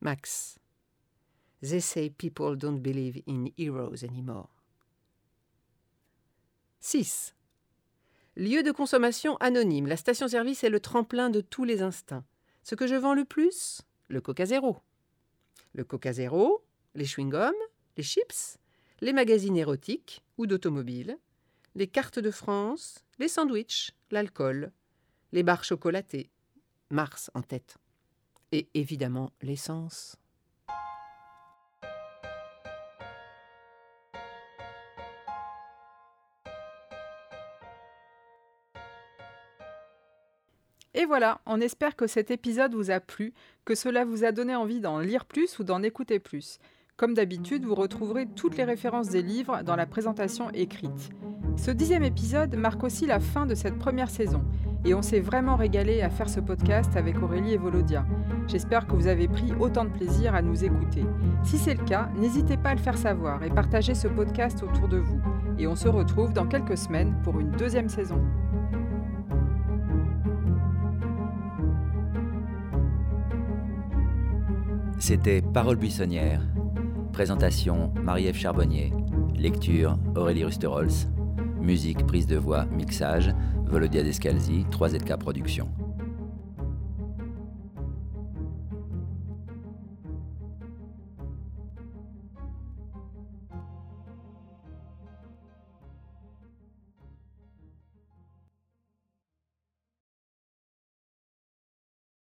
Max. 0.00 0.58
They 1.62 1.80
say 1.80 2.10
people 2.10 2.56
don't 2.56 2.80
believe 2.80 3.22
in 3.26 3.46
heroes 3.56 4.04
anymore. 4.04 4.50
6. 6.80 7.34
Lieu 8.36 8.62
de 8.62 8.72
consommation 8.72 9.36
anonyme. 9.38 9.86
La 9.86 9.96
station-service 9.96 10.64
est 10.64 10.68
le 10.68 10.80
tremplin 10.80 11.30
de 11.30 11.40
tous 11.40 11.64
les 11.64 11.80
instincts. 11.80 12.24
Ce 12.64 12.74
que 12.74 12.86
je 12.86 12.94
vends 12.94 13.12
le 13.12 13.26
plus 13.26 13.82
Le 14.08 14.22
Coca 14.22 14.46
Zéro. 14.46 14.78
Le 15.74 15.84
Coca 15.84 16.14
Zéro, 16.14 16.64
les 16.94 17.04
chewing-gums, 17.04 17.52
les 17.98 18.02
chips, 18.02 18.56
les 19.02 19.12
magazines 19.12 19.56
érotiques 19.56 20.22
ou 20.38 20.46
d'automobiles, 20.46 21.18
les 21.74 21.86
cartes 21.86 22.18
de 22.18 22.30
France, 22.30 23.04
les 23.18 23.28
sandwichs, 23.28 23.92
l'alcool, 24.10 24.72
les 25.32 25.42
barres 25.42 25.64
chocolatées, 25.64 26.30
Mars 26.88 27.30
en 27.34 27.42
tête, 27.42 27.76
et 28.50 28.68
évidemment 28.72 29.30
l'essence. 29.42 30.16
Et 40.94 41.06
voilà, 41.06 41.40
on 41.44 41.60
espère 41.60 41.96
que 41.96 42.06
cet 42.06 42.30
épisode 42.30 42.74
vous 42.74 42.92
a 42.92 43.00
plu, 43.00 43.32
que 43.64 43.74
cela 43.74 44.04
vous 44.04 44.24
a 44.24 44.30
donné 44.30 44.54
envie 44.54 44.80
d'en 44.80 45.00
lire 45.00 45.24
plus 45.24 45.58
ou 45.58 45.64
d'en 45.64 45.82
écouter 45.82 46.20
plus. 46.20 46.60
Comme 46.96 47.14
d'habitude, 47.14 47.64
vous 47.64 47.74
retrouverez 47.74 48.26
toutes 48.26 48.56
les 48.56 48.62
références 48.62 49.08
des 49.08 49.22
livres 49.22 49.62
dans 49.64 49.74
la 49.74 49.86
présentation 49.86 50.50
écrite. 50.50 51.10
Ce 51.56 51.72
dixième 51.72 52.04
épisode 52.04 52.54
marque 52.54 52.84
aussi 52.84 53.06
la 53.06 53.18
fin 53.18 53.46
de 53.46 53.56
cette 53.56 53.78
première 53.78 54.10
saison, 54.10 54.44
et 54.84 54.94
on 54.94 55.02
s'est 55.02 55.18
vraiment 55.18 55.56
régalé 55.56 56.02
à 56.02 56.10
faire 56.10 56.28
ce 56.28 56.38
podcast 56.38 56.96
avec 56.96 57.20
Aurélie 57.20 57.54
et 57.54 57.58
Volodia. 57.58 58.06
J'espère 58.46 58.86
que 58.86 58.94
vous 58.94 59.08
avez 59.08 59.26
pris 59.26 59.52
autant 59.58 59.84
de 59.84 59.90
plaisir 59.90 60.36
à 60.36 60.42
nous 60.42 60.64
écouter. 60.64 61.04
Si 61.42 61.58
c'est 61.58 61.74
le 61.74 61.84
cas, 61.84 62.08
n'hésitez 62.16 62.56
pas 62.56 62.70
à 62.70 62.74
le 62.74 62.80
faire 62.80 62.98
savoir 62.98 63.42
et 63.42 63.50
partager 63.50 63.94
ce 63.96 64.06
podcast 64.06 64.62
autour 64.62 64.86
de 64.86 64.98
vous. 64.98 65.20
Et 65.58 65.66
on 65.66 65.74
se 65.74 65.88
retrouve 65.88 66.32
dans 66.32 66.46
quelques 66.46 66.78
semaines 66.78 67.14
pour 67.24 67.40
une 67.40 67.50
deuxième 67.50 67.88
saison. 67.88 68.20
C'était 74.98 75.42
Parole 75.42 75.76
buissonnière. 75.76 76.40
Présentation 77.12 77.92
Marie-Ève 78.02 78.36
Charbonnier. 78.36 78.92
Lecture 79.36 79.98
Aurélie 80.16 80.44
Rusterholz. 80.44 81.08
Musique, 81.60 82.06
prise 82.06 82.26
de 82.26 82.36
voix, 82.36 82.64
mixage 82.66 83.34
Volodia 83.66 84.02
Descalzi, 84.02 84.64
3ZK 84.70 85.18
Productions. 85.18 85.68